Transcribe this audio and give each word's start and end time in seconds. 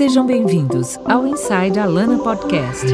Sejam 0.00 0.24
bem-vindos 0.24 0.96
ao 1.04 1.26
Inside 1.26 1.78
Alana 1.78 2.16
Podcast, 2.20 2.86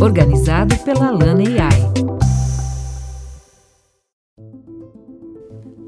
organizado 0.00 0.74
pela 0.78 1.08
Alana 1.08 1.42
AI. 1.42 1.92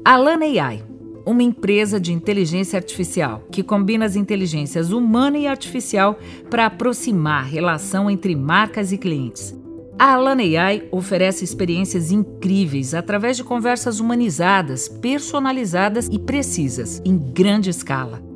Alana 0.05 0.45
AI, 0.45 0.83
uma 1.25 1.41
empresa 1.41 1.99
de 1.99 2.13
inteligência 2.13 2.77
artificial 2.77 3.41
que 3.51 3.63
combina 3.63 4.05
as 4.05 4.15
inteligências 4.15 4.91
humana 4.91 5.39
e 5.39 5.47
artificial 5.47 6.19
para 6.47 6.67
aproximar 6.67 7.41
a 7.41 7.47
relação 7.47 8.07
entre 8.07 8.35
marcas 8.35 8.91
e 8.91 8.99
clientes. 8.99 9.59
A 9.97 10.13
Alana 10.13 10.43
AI 10.43 10.87
oferece 10.91 11.43
experiências 11.43 12.11
incríveis 12.11 12.93
através 12.93 13.35
de 13.35 13.43
conversas 13.43 13.99
humanizadas, 13.99 14.87
personalizadas 14.87 16.07
e 16.07 16.19
precisas, 16.19 17.01
em 17.03 17.17
grande 17.17 17.71
escala. 17.71 18.29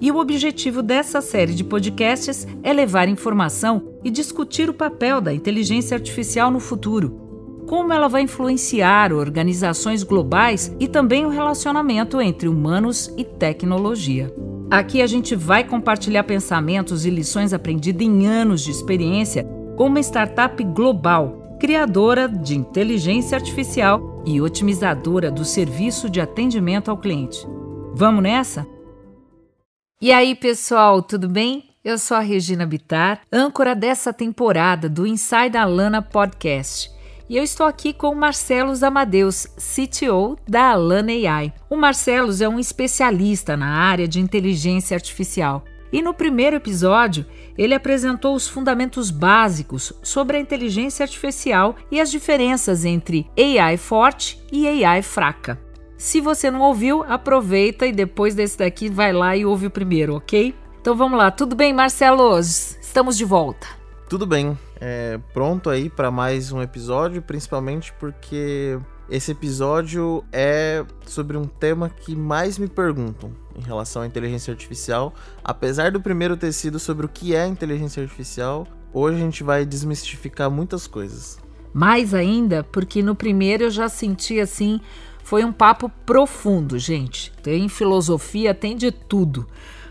E 0.00 0.10
o 0.10 0.18
objetivo 0.18 0.82
dessa 0.82 1.20
série 1.20 1.54
de 1.54 1.64
podcasts 1.64 2.46
é 2.62 2.72
levar 2.72 3.08
informação 3.08 3.94
e 4.02 4.10
discutir 4.10 4.68
o 4.68 4.74
papel 4.74 5.20
da 5.20 5.32
inteligência 5.32 5.96
artificial 5.96 6.50
no 6.50 6.60
futuro, 6.60 7.20
como 7.66 7.92
ela 7.92 8.08
vai 8.08 8.22
influenciar 8.22 9.12
organizações 9.12 10.02
globais 10.02 10.74
e 10.78 10.86
também 10.86 11.24
o 11.24 11.30
relacionamento 11.30 12.20
entre 12.20 12.48
humanos 12.48 13.12
e 13.16 13.24
tecnologia. 13.24 14.34
Aqui 14.70 15.00
a 15.00 15.06
gente 15.06 15.34
vai 15.34 15.64
compartilhar 15.64 16.24
pensamentos 16.24 17.06
e 17.06 17.10
lições 17.10 17.52
aprendidas 17.52 18.06
em 18.06 18.26
anos 18.26 18.62
de 18.62 18.70
experiência 18.70 19.44
com 19.76 19.86
uma 19.86 20.00
startup 20.00 20.62
global, 20.64 21.56
criadora 21.60 22.28
de 22.28 22.56
inteligência 22.56 23.36
artificial 23.36 24.22
e 24.26 24.40
otimizadora 24.40 25.30
do 25.30 25.44
serviço 25.44 26.10
de 26.10 26.20
atendimento 26.20 26.90
ao 26.90 26.98
cliente. 26.98 27.46
Vamos 27.94 28.22
nessa? 28.22 28.73
E 30.04 30.12
aí, 30.12 30.34
pessoal, 30.34 31.00
tudo 31.00 31.26
bem? 31.26 31.70
Eu 31.82 31.96
sou 31.96 32.18
a 32.18 32.20
Regina 32.20 32.66
Bitar, 32.66 33.22
âncora 33.32 33.74
dessa 33.74 34.12
temporada 34.12 34.86
do 34.86 35.06
Inside 35.06 35.56
Alana 35.56 36.02
Podcast. 36.02 36.90
E 37.26 37.38
eu 37.38 37.42
estou 37.42 37.64
aqui 37.64 37.94
com 37.94 38.08
o 38.08 38.14
Marcelos 38.14 38.82
Amadeus, 38.82 39.46
CTO 39.56 40.36
da 40.46 40.72
Alana 40.72 41.10
AI. 41.10 41.54
O 41.70 41.76
Marcelos 41.76 42.42
é 42.42 42.48
um 42.50 42.60
especialista 42.60 43.56
na 43.56 43.78
área 43.78 44.06
de 44.06 44.20
inteligência 44.20 44.94
artificial 44.94 45.64
e 45.94 46.02
no 46.02 46.12
primeiro 46.12 46.56
episódio, 46.56 47.24
ele 47.56 47.72
apresentou 47.72 48.34
os 48.34 48.48
fundamentos 48.48 49.12
básicos 49.12 49.92
sobre 50.02 50.36
a 50.36 50.40
inteligência 50.40 51.04
artificial 51.04 51.76
e 51.88 52.00
as 52.00 52.10
diferenças 52.10 52.84
entre 52.84 53.30
AI 53.38 53.76
forte 53.76 54.38
e 54.50 54.84
AI 54.84 55.02
fraca. 55.02 55.63
Se 55.96 56.20
você 56.20 56.50
não 56.50 56.60
ouviu, 56.60 57.04
aproveita 57.04 57.86
e 57.86 57.92
depois 57.92 58.34
desse 58.34 58.58
daqui 58.58 58.90
vai 58.90 59.12
lá 59.12 59.36
e 59.36 59.46
ouve 59.46 59.66
o 59.66 59.70
primeiro, 59.70 60.16
ok? 60.16 60.54
Então 60.80 60.96
vamos 60.96 61.16
lá, 61.16 61.30
tudo 61.30 61.54
bem, 61.54 61.72
Marcelo? 61.72 62.38
Estamos 62.38 63.16
de 63.16 63.24
volta. 63.24 63.66
Tudo 64.08 64.26
bem, 64.26 64.58
é, 64.80 65.18
pronto 65.32 65.70
aí 65.70 65.88
para 65.88 66.10
mais 66.10 66.52
um 66.52 66.60
episódio, 66.60 67.22
principalmente 67.22 67.92
porque 67.98 68.78
esse 69.08 69.32
episódio 69.32 70.24
é 70.32 70.84
sobre 71.06 71.36
um 71.36 71.44
tema 71.44 71.88
que 71.88 72.14
mais 72.14 72.58
me 72.58 72.68
perguntam 72.68 73.32
em 73.56 73.62
relação 73.62 74.02
à 74.02 74.06
inteligência 74.06 74.52
artificial. 74.52 75.14
Apesar 75.42 75.90
do 75.90 76.00
primeiro 76.00 76.36
ter 76.36 76.52
sido 76.52 76.78
sobre 76.78 77.06
o 77.06 77.08
que 77.08 77.34
é 77.34 77.46
inteligência 77.46 78.02
artificial, 78.02 78.66
hoje 78.92 79.16
a 79.18 79.20
gente 79.20 79.42
vai 79.42 79.64
desmistificar 79.64 80.50
muitas 80.50 80.86
coisas. 80.86 81.38
Mais 81.72 82.14
ainda, 82.14 82.62
porque 82.62 83.02
no 83.02 83.14
primeiro 83.14 83.64
eu 83.64 83.70
já 83.70 83.88
senti 83.88 84.38
assim, 84.38 84.80
foi 85.24 85.42
um 85.42 85.52
papo 85.52 85.90
profundo, 86.04 86.78
gente. 86.78 87.32
Tem 87.42 87.68
filosofia, 87.68 88.54
tem 88.54 88.76
de 88.76 88.92
tudo. 88.92 89.48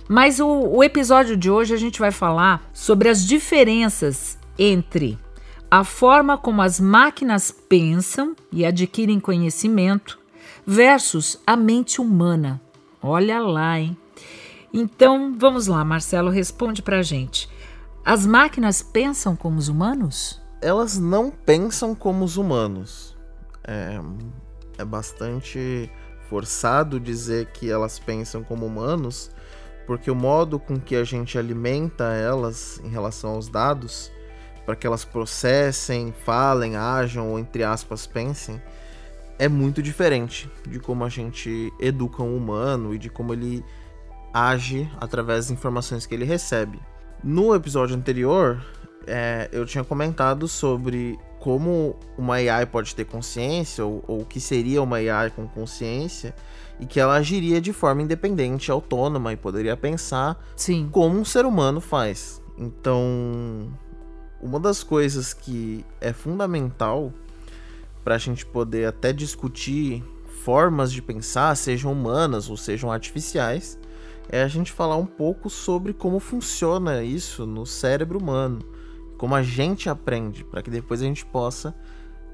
Mas 0.08 0.40
o, 0.40 0.48
o 0.48 0.84
episódio 0.84 1.36
de 1.36 1.50
hoje 1.50 1.74
a 1.74 1.78
gente 1.78 2.00
vai 2.00 2.12
falar 2.12 2.70
sobre 2.72 3.10
as 3.10 3.26
diferenças 3.26 4.38
entre 4.58 5.18
a 5.72 5.84
forma 5.84 6.38
como 6.38 6.62
as 6.62 6.80
máquinas 6.80 7.50
pensam 7.50 8.36
e 8.52 8.64
adquirem 8.64 9.20
conhecimento 9.20 10.20
versus 10.66 11.42
a 11.48 11.56
mente 11.56 12.00
humana. 12.00 12.62
Olha 13.02 13.40
lá, 13.40 13.80
hein? 13.80 13.98
Então, 14.72 15.34
vamos 15.36 15.66
lá, 15.66 15.84
Marcelo, 15.84 16.30
responde 16.30 16.84
pra 16.84 17.02
gente. 17.02 17.50
As 18.06 18.24
máquinas 18.24 18.84
pensam 18.84 19.36
como 19.36 19.58
os 19.58 19.68
humanos? 19.68 20.40
Elas 20.62 21.00
não 21.00 21.32
pensam 21.32 21.96
como 21.96 22.24
os 22.24 22.38
humanos. 22.38 23.18
É, 23.64 24.00
é 24.84 24.86
bastante 24.86 25.90
forçado 26.30 27.00
dizer 27.00 27.48
que 27.48 27.70
elas 27.70 28.00
pensam 28.00 28.44
como 28.44 28.66
humanos, 28.66 29.32
porque 29.88 30.10
o 30.10 30.16
modo 30.16 30.60
com 30.60 30.80
que 30.80 30.96
a 30.96 31.04
gente 31.04 31.38
alimenta 31.38 32.06
elas 32.14 32.80
em 32.84 32.90
relação 32.90 33.32
aos 33.32 33.50
dados 33.50 34.12
para 34.66 34.76
que 34.76 34.88
elas 34.88 35.04
processem, 35.04 36.14
falem, 36.24 36.76
ajam 36.78 37.30
ou 37.30 37.40
entre 37.40 37.64
aspas 37.64 38.08
pensem, 38.08 38.62
é 39.38 39.50
muito 39.50 39.82
diferente 39.82 40.50
de 40.68 40.80
como 40.80 41.04
a 41.04 41.10
gente 41.10 41.72
educa 41.80 42.24
um 42.24 42.38
humano 42.38 42.94
e 42.94 42.98
de 42.98 43.10
como 43.10 43.34
ele 43.34 43.64
age 44.34 44.90
através 45.00 45.46
das 45.46 45.52
informações 45.52 46.06
que 46.06 46.16
ele 46.16 46.26
recebe. 46.26 46.80
No 47.24 47.54
episódio 47.54 47.96
anterior, 47.96 48.64
é, 49.06 49.50
eu 49.52 49.66
tinha 49.66 49.84
comentado 49.84 50.48
sobre 50.48 51.20
como 51.44 51.98
uma 52.18 52.36
AI 52.36 52.66
pode 52.66 52.96
ter 52.96 53.04
consciência, 53.04 53.84
ou, 53.84 54.02
ou 54.08 54.22
o 54.22 54.26
que 54.26 54.40
seria 54.40 54.82
uma 54.82 54.96
AI 54.96 55.30
com 55.30 55.46
consciência, 55.46 56.34
e 56.80 56.86
que 56.86 57.02
ela 57.02 57.16
agiria 57.16 57.60
de 57.60 57.74
forma 57.74 58.02
independente, 58.02 58.72
autônoma 58.72 59.34
e 59.34 59.36
poderia 59.36 59.76
pensar 59.76 60.42
Sim. 60.56 60.88
como 60.90 61.20
um 61.20 61.26
ser 61.26 61.46
humano 61.46 61.82
faz. 61.82 62.42
Então, 62.58 63.68
uma 64.42 64.58
das 64.58 64.84
coisas 64.84 65.34
que 65.34 65.86
é 66.00 66.14
fundamental 66.14 67.12
para 68.06 68.16
a 68.16 68.18
gente 68.18 68.46
poder 68.46 68.88
até 68.88 69.12
discutir 69.12 70.02
formas 70.46 70.94
de 70.94 71.02
pensar, 71.02 71.54
sejam 71.58 71.92
humanas 71.92 72.50
ou 72.50 72.56
sejam 72.56 72.90
artificiais, 72.90 73.78
é 74.30 74.42
a 74.42 74.48
gente 74.48 74.72
falar 74.72 74.96
um 74.96 75.06
pouco 75.06 75.50
sobre 75.50 75.92
como 75.92 76.22
funciona 76.22 77.04
isso 77.04 77.46
no 77.46 77.66
cérebro 77.66 78.18
humano, 78.18 78.60
como 79.24 79.36
a 79.36 79.42
gente 79.42 79.90
aprende, 79.90 80.44
para 80.44 80.62
que 80.62 80.70
depois 80.70 81.02
a 81.02 81.06
gente 81.06 81.26
possa 81.26 81.74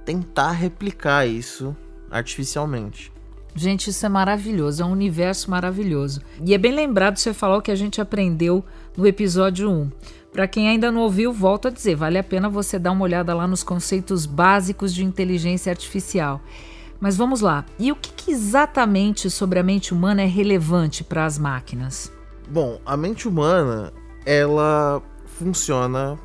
tentar 0.03 0.53
replicar 0.53 1.23
isso 1.27 1.77
artificialmente. 2.09 3.11
Gente, 3.53 3.91
isso 3.91 4.03
é 4.07 4.09
maravilhoso, 4.09 4.81
é 4.81 4.85
um 4.87 4.91
universo 4.91 5.51
maravilhoso. 5.51 6.19
E 6.43 6.51
é 6.51 6.57
bem 6.57 6.71
lembrado 6.71 7.17
você 7.17 7.31
falar 7.31 7.57
o 7.57 7.61
que 7.61 7.69
a 7.69 7.75
gente 7.75 8.01
aprendeu 8.01 8.65
no 8.97 9.05
episódio 9.05 9.69
1. 9.69 9.91
Para 10.33 10.47
quem 10.47 10.67
ainda 10.67 10.91
não 10.91 11.01
ouviu, 11.01 11.31
volto 11.31 11.67
a 11.67 11.71
dizer, 11.71 11.93
vale 11.93 12.17
a 12.17 12.23
pena 12.23 12.49
você 12.49 12.79
dar 12.79 12.89
uma 12.89 13.03
olhada 13.03 13.35
lá 13.35 13.45
nos 13.45 13.61
conceitos 13.61 14.25
básicos 14.25 14.91
de 14.91 15.05
inteligência 15.05 15.71
artificial. 15.71 16.41
Mas 16.99 17.15
vamos 17.15 17.41
lá. 17.41 17.67
E 17.77 17.91
o 17.91 17.95
que, 17.95 18.11
que 18.13 18.31
exatamente 18.31 19.29
sobre 19.29 19.59
a 19.59 19.63
mente 19.63 19.93
humana 19.93 20.23
é 20.23 20.27
relevante 20.27 21.03
para 21.03 21.23
as 21.23 21.37
máquinas? 21.37 22.11
Bom, 22.49 22.81
a 22.83 22.97
mente 22.97 23.27
humana, 23.27 23.93
ela 24.25 25.03
funciona 25.27 26.17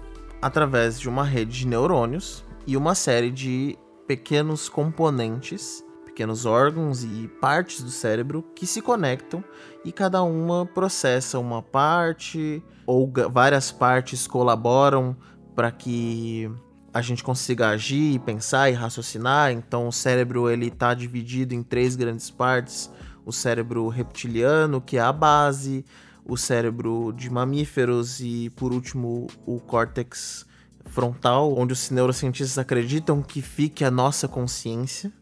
através 0.45 1.01
de 1.01 1.09
uma 1.09 1.25
rede 1.25 1.61
de 1.61 1.67
neurônios 1.67 2.45
e 2.67 2.77
uma 2.77 2.95
série 2.95 3.31
de 3.31 3.79
pequenos 4.07 4.69
componentes 4.69 5.83
pequenos 6.05 6.45
órgãos 6.45 7.03
e 7.03 7.29
partes 7.41 7.83
do 7.83 7.89
cérebro 7.89 8.45
que 8.55 8.67
se 8.67 8.83
conectam 8.83 9.43
e 9.87 9.91
cada 9.91 10.23
uma 10.23 10.67
processa 10.67 11.39
uma 11.39 11.63
parte 11.63 12.63
ou 12.87 13.11
várias 13.33 13.73
partes 13.73 14.27
colaboram 14.27 15.17
para 15.57 15.73
que 15.73 16.49
a 16.93 17.01
gente 17.01 17.25
consiga 17.25 17.71
agir, 17.71 18.21
pensar 18.21 18.69
e 18.69 18.75
raciocinar. 18.75 19.51
Então 19.51 19.89
o 19.89 19.93
cérebro 19.93 20.51
ele 20.51 20.69
está 20.69 20.93
dividido 20.93 21.55
em 21.55 21.63
três 21.63 21.97
grandes 21.97 22.31
partes: 22.31 22.91
o 23.25 23.33
cérebro 23.33 23.89
reptiliano, 23.89 24.79
que 24.79 24.99
é 24.99 25.01
a 25.01 25.13
base, 25.13 25.87
o 26.27 26.37
cérebro 26.37 27.13
de 27.13 27.29
mamíferos 27.31 28.21
e 28.21 28.51
por 28.51 28.73
último 28.73 29.27
o 29.47 29.61
córtex 29.61 30.47
frontal, 30.87 31.55
onde 31.57 31.73
os 31.73 31.91
neurocientistas 31.91 32.59
acreditam 32.59 33.23
que 33.23 33.43
fique 33.43 33.85
a 33.85 33.91
nossa 33.91 34.29
consciência. 34.29 35.13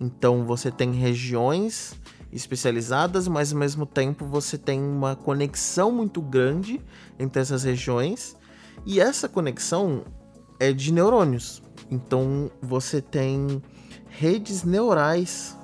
Então 0.00 0.44
você 0.44 0.70
tem 0.70 0.92
regiões 0.92 1.94
especializadas, 2.32 3.28
mas 3.28 3.52
ao 3.52 3.58
mesmo 3.58 3.86
tempo 3.86 4.26
você 4.26 4.58
tem 4.58 4.80
uma 4.80 5.14
conexão 5.14 5.92
muito 5.92 6.20
grande 6.20 6.80
entre 7.18 7.40
essas 7.40 7.62
regiões. 7.62 8.36
E 8.84 9.00
essa 9.00 9.28
conexão 9.28 10.04
é 10.58 10.72
de 10.72 10.92
neurônios. 10.92 11.62
Então 11.90 12.50
você 12.60 13.00
tem 13.00 13.62
redes 14.08 14.64
neurais 14.64 15.56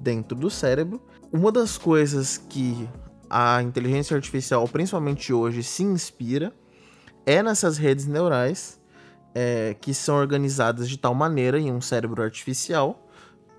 dentro 0.00 0.36
do 0.36 0.50
cérebro. 0.50 1.00
Uma 1.30 1.52
das 1.52 1.76
coisas 1.76 2.38
que 2.38 2.88
a 3.30 3.62
inteligência 3.62 4.16
artificial, 4.16 4.66
principalmente 4.68 5.32
hoje, 5.32 5.62
se 5.62 5.82
inspira 5.82 6.52
é 7.26 7.42
nessas 7.42 7.76
redes 7.76 8.06
neurais 8.06 8.80
é, 9.34 9.76
que 9.80 9.92
são 9.92 10.16
organizadas 10.16 10.88
de 10.88 10.96
tal 10.96 11.14
maneira 11.14 11.58
em 11.58 11.70
um 11.70 11.80
cérebro 11.80 12.22
artificial 12.22 13.06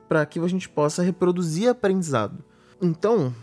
para 0.07 0.25
que 0.25 0.39
a 0.39 0.47
gente 0.47 0.67
possa 0.67 1.03
reproduzir 1.03 1.69
aprendizado. 1.69 2.43
Então, 2.81 3.33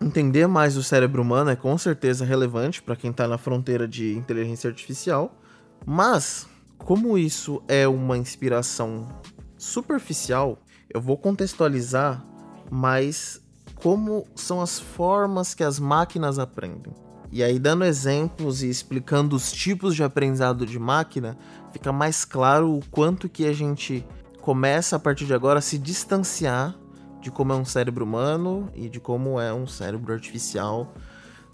entender 0.00 0.46
mais 0.46 0.76
o 0.76 0.82
cérebro 0.82 1.22
humano 1.22 1.50
é 1.50 1.56
com 1.56 1.76
certeza 1.76 2.24
relevante 2.24 2.80
para 2.80 2.94
quem 2.94 3.10
está 3.10 3.26
na 3.26 3.36
fronteira 3.36 3.88
de 3.88 4.14
inteligência 4.16 4.70
artificial, 4.70 5.36
mas 5.84 6.46
como 6.78 7.18
isso 7.18 7.62
é 7.66 7.86
uma 7.88 8.16
inspiração 8.16 9.08
superficial, 9.56 10.62
eu 10.88 11.00
vou 11.00 11.18
contextualizar 11.18 12.24
mais 12.70 13.42
como 13.82 14.26
são 14.34 14.60
as 14.60 14.78
formas 14.78 15.54
que 15.54 15.62
as 15.62 15.78
máquinas 15.78 16.38
aprendem. 16.38 16.92
E 17.30 17.42
aí, 17.42 17.58
dando 17.58 17.84
exemplos 17.84 18.62
e 18.62 18.70
explicando 18.70 19.36
os 19.36 19.52
tipos 19.52 19.94
de 19.94 20.02
aprendizado 20.02 20.64
de 20.64 20.78
máquina, 20.78 21.36
fica 21.72 21.92
mais 21.92 22.24
claro 22.24 22.78
o 22.78 22.80
quanto 22.90 23.28
que 23.28 23.46
a 23.46 23.52
gente 23.52 24.04
começa 24.40 24.96
a 24.96 24.98
partir 24.98 25.26
de 25.26 25.34
agora 25.34 25.58
a 25.58 25.62
se 25.62 25.78
distanciar 25.78 26.74
de 27.20 27.30
como 27.30 27.52
é 27.52 27.56
um 27.56 27.64
cérebro 27.64 28.04
humano 28.04 28.70
e 28.74 28.88
de 28.88 28.98
como 28.98 29.38
é 29.38 29.52
um 29.52 29.66
cérebro 29.66 30.12
artificial. 30.12 30.94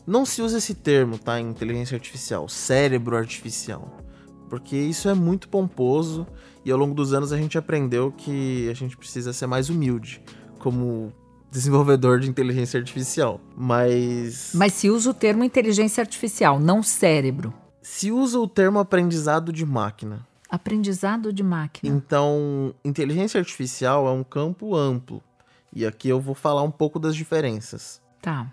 Não 0.07 0.25
se 0.25 0.43
usa 0.43 0.59
esse 0.59 0.75
termo, 0.75 1.19
tá? 1.19 1.41
Inteligência 1.41 1.97
artificial, 1.97 2.49
cérebro 2.49 3.17
artificial. 3.17 3.99
Porque 4.49 4.77
isso 4.77 5.09
é 5.09 5.15
muito 5.15 5.49
pomposo 5.49 6.27
e 6.65 6.71
ao 6.71 6.79
longo 6.79 6.95
dos 6.95 7.13
anos 7.13 7.33
a 7.33 7.37
gente 7.37 7.59
aprendeu 7.59 8.13
que 8.13 8.69
a 8.71 8.75
gente 8.75 8.97
precisa 8.97 9.33
ser 9.33 9.47
mais 9.47 9.69
humilde 9.69 10.23
como 10.59 11.13
desenvolvedor 11.55 12.19
de 12.19 12.29
inteligência 12.29 12.79
artificial. 12.79 13.41
Mas. 13.57 14.51
Mas 14.55 14.73
se 14.73 14.91
usa 14.91 15.11
o 15.11 15.15
termo 15.15 15.45
inteligência 15.45 16.03
artificial, 16.03 16.59
não 16.59 16.83
cérebro. 16.83 17.55
Se 17.81 18.11
usa 18.11 18.41
o 18.41 18.49
termo 18.49 18.81
aprendizado 18.81 19.53
de 19.53 19.65
máquina. 19.65 20.27
Aprendizado 20.51 21.33
de 21.33 21.43
máquina. 21.43 21.95
Então, 21.95 22.75
inteligência 22.85 23.39
artificial 23.39 24.09
é 24.09 24.11
um 24.11 24.25
campo 24.25 24.75
amplo. 24.75 25.23
E 25.73 25.87
aqui 25.87 26.09
eu 26.09 26.21
vou 26.21 26.35
falar 26.35 26.63
um 26.63 26.71
pouco 26.71 26.99
das 26.99 27.15
diferenças. 27.15 28.01
Tá. 28.21 28.51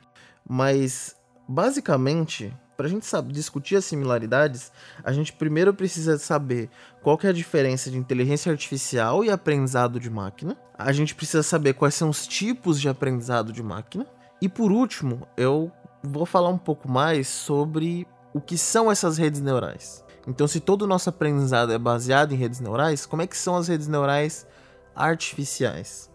Mas, 0.47 1.15
basicamente, 1.47 2.53
para 2.81 2.87
a 2.87 2.89
gente 2.89 3.05
saber, 3.05 3.31
discutir 3.31 3.75
as 3.75 3.85
similaridades, 3.85 4.71
a 5.03 5.13
gente 5.13 5.31
primeiro 5.33 5.71
precisa 5.71 6.17
saber 6.17 6.67
qual 7.03 7.15
que 7.15 7.27
é 7.27 7.29
a 7.29 7.33
diferença 7.33 7.91
de 7.91 7.97
inteligência 7.99 8.51
artificial 8.51 9.23
e 9.23 9.29
aprendizado 9.29 9.99
de 9.99 10.09
máquina. 10.09 10.57
A 10.75 10.91
gente 10.91 11.13
precisa 11.13 11.43
saber 11.43 11.75
quais 11.75 11.93
são 11.93 12.09
os 12.09 12.25
tipos 12.25 12.81
de 12.81 12.89
aprendizado 12.89 13.53
de 13.53 13.61
máquina. 13.61 14.07
E 14.41 14.49
por 14.49 14.71
último, 14.71 15.27
eu 15.37 15.71
vou 16.01 16.25
falar 16.25 16.49
um 16.49 16.57
pouco 16.57 16.89
mais 16.89 17.27
sobre 17.27 18.07
o 18.33 18.41
que 18.41 18.57
são 18.57 18.91
essas 18.91 19.15
redes 19.15 19.41
neurais. 19.41 20.03
Então, 20.27 20.47
se 20.47 20.59
todo 20.59 20.81
o 20.81 20.87
nosso 20.87 21.07
aprendizado 21.07 21.71
é 21.71 21.77
baseado 21.77 22.31
em 22.31 22.35
redes 22.35 22.59
neurais, 22.59 23.05
como 23.05 23.21
é 23.21 23.27
que 23.27 23.37
são 23.37 23.55
as 23.55 23.67
redes 23.67 23.87
neurais 23.87 24.47
artificiais? 24.95 26.09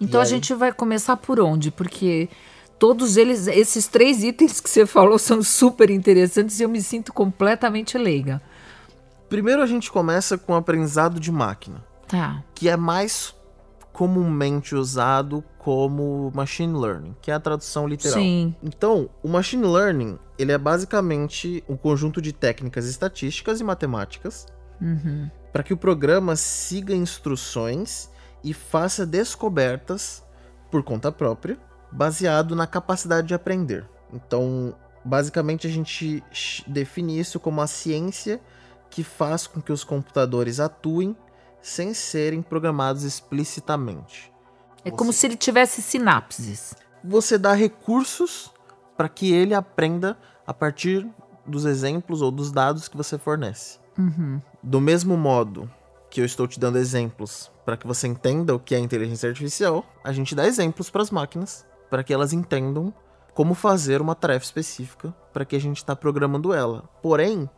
Então 0.00 0.18
a 0.18 0.24
gente 0.24 0.54
vai 0.54 0.72
começar 0.72 1.18
por 1.18 1.38
onde? 1.40 1.70
Porque 1.70 2.30
todos 2.78 3.16
eles, 3.16 3.46
esses 3.46 3.86
três 3.86 4.22
itens 4.22 4.60
que 4.60 4.68
você 4.68 4.86
falou 4.86 5.18
são 5.18 5.42
super 5.42 5.90
interessantes 5.90 6.60
e 6.60 6.62
eu 6.62 6.68
me 6.68 6.82
sinto 6.82 7.12
completamente 7.12 7.96
leiga. 7.96 8.40
Primeiro 9.28 9.62
a 9.62 9.66
gente 9.66 9.90
começa 9.90 10.38
com 10.38 10.52
o 10.52 10.56
aprendizado 10.56 11.18
de 11.18 11.32
máquina. 11.32 11.84
Tá. 12.06 12.44
Que 12.54 12.68
é 12.68 12.76
mais 12.76 13.34
comumente 13.92 14.74
usado 14.74 15.42
como 15.58 16.30
machine 16.34 16.78
learning, 16.78 17.16
que 17.20 17.30
é 17.30 17.34
a 17.34 17.40
tradução 17.40 17.88
literal. 17.88 18.18
Sim. 18.18 18.54
Então, 18.62 19.08
o 19.22 19.28
machine 19.28 19.66
learning, 19.66 20.18
ele 20.38 20.52
é 20.52 20.58
basicamente 20.58 21.64
um 21.68 21.76
conjunto 21.76 22.20
de 22.20 22.32
técnicas 22.32 22.86
estatísticas 22.86 23.58
e 23.58 23.64
matemáticas 23.64 24.46
uhum. 24.80 25.30
para 25.52 25.62
que 25.62 25.72
o 25.72 25.76
programa 25.76 26.36
siga 26.36 26.94
instruções 26.94 28.10
e 28.44 28.52
faça 28.52 29.06
descobertas 29.06 30.22
por 30.70 30.82
conta 30.82 31.10
própria 31.10 31.58
baseado 31.90 32.54
na 32.54 32.66
capacidade 32.66 33.28
de 33.28 33.34
aprender. 33.34 33.88
Então, 34.12 34.74
basicamente, 35.04 35.66
a 35.66 35.70
gente 35.70 36.22
define 36.66 37.18
isso 37.18 37.38
como 37.38 37.60
a 37.60 37.66
ciência 37.66 38.40
que 38.90 39.02
faz 39.02 39.46
com 39.46 39.60
que 39.60 39.72
os 39.72 39.84
computadores 39.84 40.60
atuem 40.60 41.16
sem 41.60 41.92
serem 41.92 42.42
programados 42.42 43.02
explicitamente. 43.02 44.32
É 44.84 44.90
você... 44.90 44.96
como 44.96 45.12
se 45.12 45.26
ele 45.26 45.36
tivesse 45.36 45.82
sinapses. 45.82 46.74
Você 47.02 47.36
dá 47.36 47.52
recursos 47.52 48.52
para 48.96 49.08
que 49.08 49.32
ele 49.32 49.54
aprenda 49.54 50.16
a 50.46 50.54
partir 50.54 51.06
dos 51.46 51.64
exemplos 51.64 52.22
ou 52.22 52.30
dos 52.30 52.50
dados 52.50 52.88
que 52.88 52.96
você 52.96 53.18
fornece. 53.18 53.78
Uhum. 53.98 54.40
Do 54.62 54.80
mesmo 54.80 55.16
modo 55.16 55.70
que 56.10 56.20
eu 56.20 56.24
estou 56.24 56.46
te 56.46 56.58
dando 56.58 56.78
exemplos 56.78 57.50
para 57.64 57.76
que 57.76 57.86
você 57.86 58.06
entenda 58.06 58.54
o 58.54 58.60
que 58.60 58.74
é 58.74 58.78
inteligência 58.78 59.28
artificial, 59.28 59.84
a 60.04 60.12
gente 60.12 60.34
dá 60.34 60.46
exemplos 60.46 60.88
para 60.88 61.02
as 61.02 61.10
máquinas 61.10 61.66
para 61.90 62.02
que 62.02 62.12
elas 62.12 62.32
entendam 62.32 62.92
como 63.34 63.54
fazer 63.54 64.00
uma 64.00 64.14
tarefa 64.14 64.44
específica 64.44 65.14
para 65.32 65.44
que 65.44 65.54
a 65.54 65.60
gente 65.60 65.76
está 65.76 65.94
programando 65.94 66.54
ela. 66.54 66.84
Porém, 67.02 67.48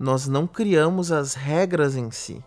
nós 0.00 0.26
não 0.26 0.46
criamos 0.46 1.12
as 1.12 1.34
regras 1.34 1.94
em 1.96 2.10
si. 2.10 2.42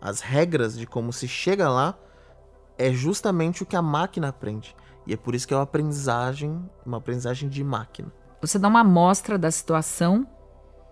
As 0.00 0.20
regras 0.20 0.76
de 0.76 0.86
como 0.86 1.12
se 1.12 1.28
chega 1.28 1.68
lá 1.68 1.96
é 2.76 2.92
justamente 2.92 3.62
o 3.62 3.66
que 3.66 3.76
a 3.76 3.82
máquina 3.82 4.28
aprende. 4.28 4.74
E 5.06 5.12
é 5.12 5.16
por 5.16 5.34
isso 5.34 5.46
que 5.46 5.54
é 5.54 5.56
uma 5.56 5.62
aprendizagem, 5.62 6.68
uma 6.84 6.98
aprendizagem 6.98 7.48
de 7.48 7.62
máquina. 7.62 8.12
Você 8.40 8.58
dá 8.58 8.68
uma 8.68 8.80
amostra 8.80 9.38
da 9.38 9.50
situação 9.50 10.26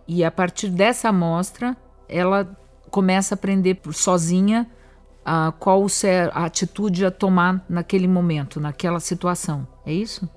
e 0.06 0.24
a 0.24 0.30
partir 0.30 0.68
dessa 0.68 1.08
amostra 1.08 1.76
ela 2.08 2.56
começa 2.90 3.34
a 3.34 3.36
aprender 3.36 3.80
sozinha 3.92 4.70
a 5.24 5.52
qual 5.58 5.86
a 6.32 6.44
atitude 6.44 7.04
a 7.04 7.10
tomar 7.10 7.64
naquele 7.68 8.08
momento, 8.08 8.60
naquela 8.60 9.00
situação. 9.00 9.66
É 9.86 9.92
isso? 9.92 10.28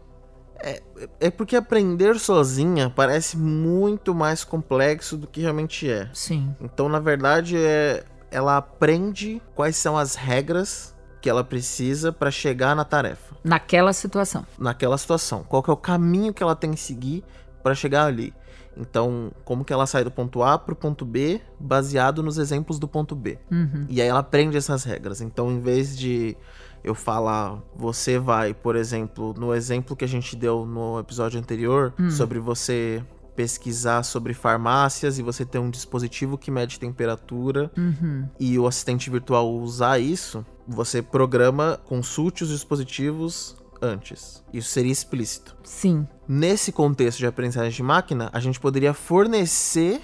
É, 0.60 0.82
é 1.20 1.30
porque 1.30 1.56
aprender 1.56 2.18
sozinha 2.20 2.90
parece 2.90 3.38
muito 3.38 4.16
mais 4.16 4.44
complexo 4.44 5.18
do 5.18 5.28
que 5.28 5.42
realmente 5.42 5.90
é. 5.90 6.10
Sim. 6.14 6.56
Então, 6.62 6.88
na 6.88 7.00
verdade, 7.00 7.58
é, 7.58 8.04
ela 8.32 8.58
aprende 8.58 9.42
quais 9.54 9.76
são 9.76 9.98
as 9.98 10.16
regras 10.16 10.96
que 11.22 11.30
ela 11.30 11.44
precisa 11.44 12.12
para 12.12 12.30
chegar 12.30 12.76
na 12.76 12.86
tarefa. 12.86 13.36
Naquela 13.44 13.94
situação. 13.94 14.46
Naquela 14.58 14.98
situação. 14.98 15.44
Qual 15.44 15.64
é 15.68 15.72
o 15.72 15.78
caminho 15.78 16.34
que 16.34 16.44
ela 16.44 16.56
tem 16.56 16.72
que 16.72 16.80
seguir 16.80 17.24
para 17.66 17.74
chegar 17.74 18.06
ali. 18.06 18.32
Então, 18.78 19.32
como 19.44 19.64
que 19.64 19.72
ela 19.72 19.86
sai 19.86 20.04
do 20.04 20.12
ponto 20.12 20.44
A 20.44 20.58
para 20.58 20.74
o 20.74 20.76
ponto 20.76 21.06
B, 21.06 21.42
baseado 21.60 22.22
nos 22.22 22.38
exemplos 22.38 22.78
do 22.80 22.88
ponto 22.88 23.16
B. 23.16 23.40
Uhum. 23.52 23.86
E 23.90 24.02
aí 24.02 24.08
ela 24.08 24.20
aprende 24.20 24.58
essas 24.58 24.84
regras. 24.84 25.22
Então, 25.22 25.52
em 25.52 25.60
vez 25.60 25.98
de 25.98 26.36
eu 26.84 26.94
falar, 26.94 27.62
você 27.76 28.20
vai, 28.20 28.54
por 28.54 28.76
exemplo, 28.76 29.34
no 29.38 29.54
exemplo 29.54 29.96
que 29.96 30.06
a 30.06 30.08
gente 30.08 30.36
deu 30.36 30.66
no 30.66 31.00
episódio 31.00 31.40
anterior, 31.40 31.94
uhum. 31.98 32.12
sobre 32.12 32.40
você 32.40 33.04
pesquisar 33.36 34.04
sobre 34.04 34.34
farmácias 34.34 35.20
e 35.20 35.22
você 35.22 35.46
ter 35.46 35.60
um 35.60 35.70
dispositivo 35.70 36.38
que 36.38 36.50
mede 36.50 36.80
temperatura 36.80 37.70
uhum. 37.78 38.28
e 38.40 38.58
o 38.58 38.66
assistente 38.66 39.10
virtual 39.10 39.54
usar 39.54 40.00
isso, 40.00 40.46
você 40.66 41.02
programa, 41.02 41.78
consulte 41.86 42.44
os 42.44 42.50
dispositivos 42.50 43.58
antes. 43.86 44.44
Isso 44.52 44.70
seria 44.70 44.92
explícito. 44.92 45.56
Sim. 45.64 46.08
Nesse 46.28 46.72
contexto 46.72 47.20
de 47.20 47.28
aprendizagem 47.28 47.72
de 47.72 47.84
máquina, 47.84 48.30
a 48.34 48.40
gente 48.40 48.60
poderia 48.60 48.94
fornecer 48.94 50.02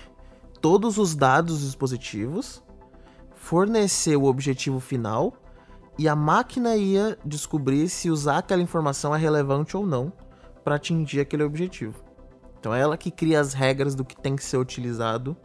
todos 0.61 0.97
os 0.97 1.15
dados 1.15 1.59
dos 1.59 1.65
dispositivos, 1.65 2.63
fornecer 3.35 4.15
o 4.15 4.25
objetivo 4.25 4.79
final 4.79 5.33
e 5.97 6.07
a 6.07 6.15
máquina 6.15 6.75
ia 6.77 7.17
descobrir 7.25 7.89
se 7.89 8.09
usar 8.09 8.38
aquela 8.38 8.61
informação 8.61 9.15
é 9.15 9.17
relevante 9.17 9.75
ou 9.75 9.85
não 9.85 10.13
para 10.63 10.75
atingir 10.75 11.19
aquele 11.19 11.43
objetivo. 11.43 12.03
Então 12.59 12.73
é 12.73 12.79
ela 12.79 12.97
que 12.97 13.09
cria 13.09 13.39
as 13.39 13.53
regras 13.53 13.95
do 13.95 14.05
que 14.05 14.15
tem 14.15 14.35
que 14.35 14.43
ser 14.43 14.57
utilizado, 14.57 15.35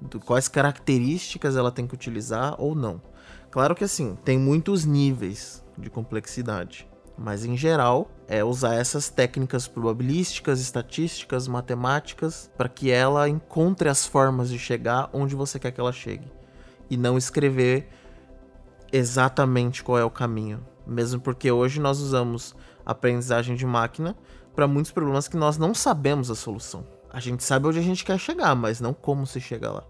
do 0.00 0.18
quais 0.18 0.48
características 0.48 1.54
ela 1.54 1.70
tem 1.70 1.86
que 1.86 1.94
utilizar 1.94 2.54
ou 2.58 2.74
não. 2.74 3.00
Claro 3.50 3.74
que 3.74 3.84
assim, 3.84 4.16
tem 4.24 4.38
muitos 4.38 4.86
níveis 4.86 5.62
de 5.76 5.90
complexidade. 5.90 6.88
Mas 7.16 7.44
em 7.44 7.56
geral, 7.56 8.10
é 8.26 8.42
usar 8.42 8.74
essas 8.74 9.08
técnicas 9.08 9.68
probabilísticas, 9.68 10.60
estatísticas, 10.60 11.46
matemáticas, 11.46 12.50
para 12.56 12.68
que 12.68 12.90
ela 12.90 13.28
encontre 13.28 13.88
as 13.88 14.06
formas 14.06 14.48
de 14.48 14.58
chegar 14.58 15.10
onde 15.12 15.34
você 15.34 15.58
quer 15.58 15.70
que 15.70 15.80
ela 15.80 15.92
chegue. 15.92 16.30
E 16.88 16.96
não 16.96 17.18
escrever 17.18 17.88
exatamente 18.92 19.82
qual 19.82 19.98
é 19.98 20.04
o 20.04 20.10
caminho. 20.10 20.66
Mesmo 20.86 21.20
porque 21.20 21.50
hoje 21.50 21.80
nós 21.80 22.00
usamos 22.00 22.54
aprendizagem 22.84 23.54
de 23.54 23.64
máquina 23.64 24.16
para 24.54 24.66
muitos 24.66 24.92
problemas 24.92 25.28
que 25.28 25.36
nós 25.36 25.56
não 25.56 25.74
sabemos 25.74 26.30
a 26.30 26.34
solução. 26.34 26.86
A 27.10 27.20
gente 27.20 27.44
sabe 27.44 27.68
onde 27.68 27.78
a 27.78 27.82
gente 27.82 28.04
quer 28.04 28.18
chegar, 28.18 28.54
mas 28.54 28.80
não 28.80 28.92
como 28.92 29.26
se 29.26 29.40
chega 29.40 29.70
lá. 29.70 29.84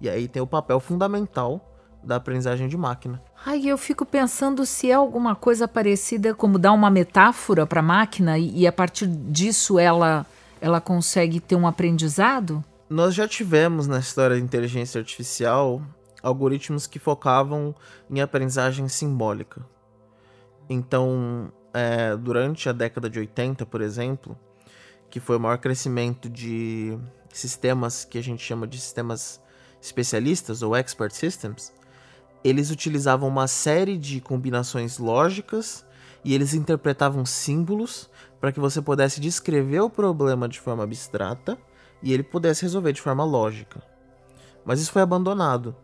E 0.00 0.08
aí 0.08 0.28
tem 0.28 0.42
o 0.42 0.46
papel 0.46 0.80
fundamental 0.80 1.73
da 2.04 2.16
aprendizagem 2.16 2.68
de 2.68 2.76
máquina. 2.76 3.22
Ai, 3.44 3.66
eu 3.66 3.78
fico 3.78 4.04
pensando 4.04 4.64
se 4.64 4.90
é 4.90 4.94
alguma 4.94 5.34
coisa 5.34 5.66
parecida 5.66 6.34
como 6.34 6.58
dar 6.58 6.72
uma 6.72 6.90
metáfora 6.90 7.66
para 7.66 7.80
a 7.80 7.82
máquina 7.82 8.38
e, 8.38 8.60
e, 8.60 8.66
a 8.66 8.72
partir 8.72 9.06
disso 9.06 9.78
ela 9.78 10.26
ela 10.60 10.80
consegue 10.80 11.40
ter 11.40 11.56
um 11.56 11.66
aprendizado? 11.66 12.64
Nós 12.88 13.14
já 13.14 13.28
tivemos 13.28 13.86
na 13.86 13.98
história 13.98 14.36
da 14.36 14.42
inteligência 14.42 14.98
artificial 14.98 15.82
algoritmos 16.22 16.86
que 16.86 16.98
focavam 16.98 17.74
em 18.08 18.22
aprendizagem 18.22 18.88
simbólica. 18.88 19.62
Então, 20.68 21.52
é, 21.74 22.16
durante 22.16 22.66
a 22.68 22.72
década 22.72 23.10
de 23.10 23.18
80, 23.18 23.66
por 23.66 23.82
exemplo, 23.82 24.38
que 25.10 25.20
foi 25.20 25.36
o 25.36 25.40
maior 25.40 25.58
crescimento 25.58 26.30
de 26.30 26.98
sistemas 27.30 28.04
que 28.04 28.16
a 28.16 28.22
gente 28.22 28.42
chama 28.42 28.66
de 28.66 28.80
sistemas 28.80 29.40
especialistas 29.82 30.62
ou 30.62 30.74
expert 30.74 31.12
systems, 31.12 31.72
eles 32.44 32.70
utilizavam 32.70 33.28
uma 33.28 33.48
série 33.48 33.96
de 33.96 34.20
combinações 34.20 34.98
lógicas 34.98 35.84
e 36.22 36.34
eles 36.34 36.52
interpretavam 36.52 37.24
símbolos 37.24 38.10
para 38.38 38.52
que 38.52 38.60
você 38.60 38.82
pudesse 38.82 39.18
descrever 39.18 39.80
o 39.80 39.88
problema 39.88 40.46
de 40.46 40.60
forma 40.60 40.84
abstrata 40.84 41.58
e 42.02 42.12
ele 42.12 42.22
pudesse 42.22 42.62
resolver 42.62 42.92
de 42.92 43.00
forma 43.00 43.24
lógica. 43.24 43.82
Mas 44.64 44.80
isso 44.80 44.92
foi 44.92 45.00
abandonado, 45.00 45.74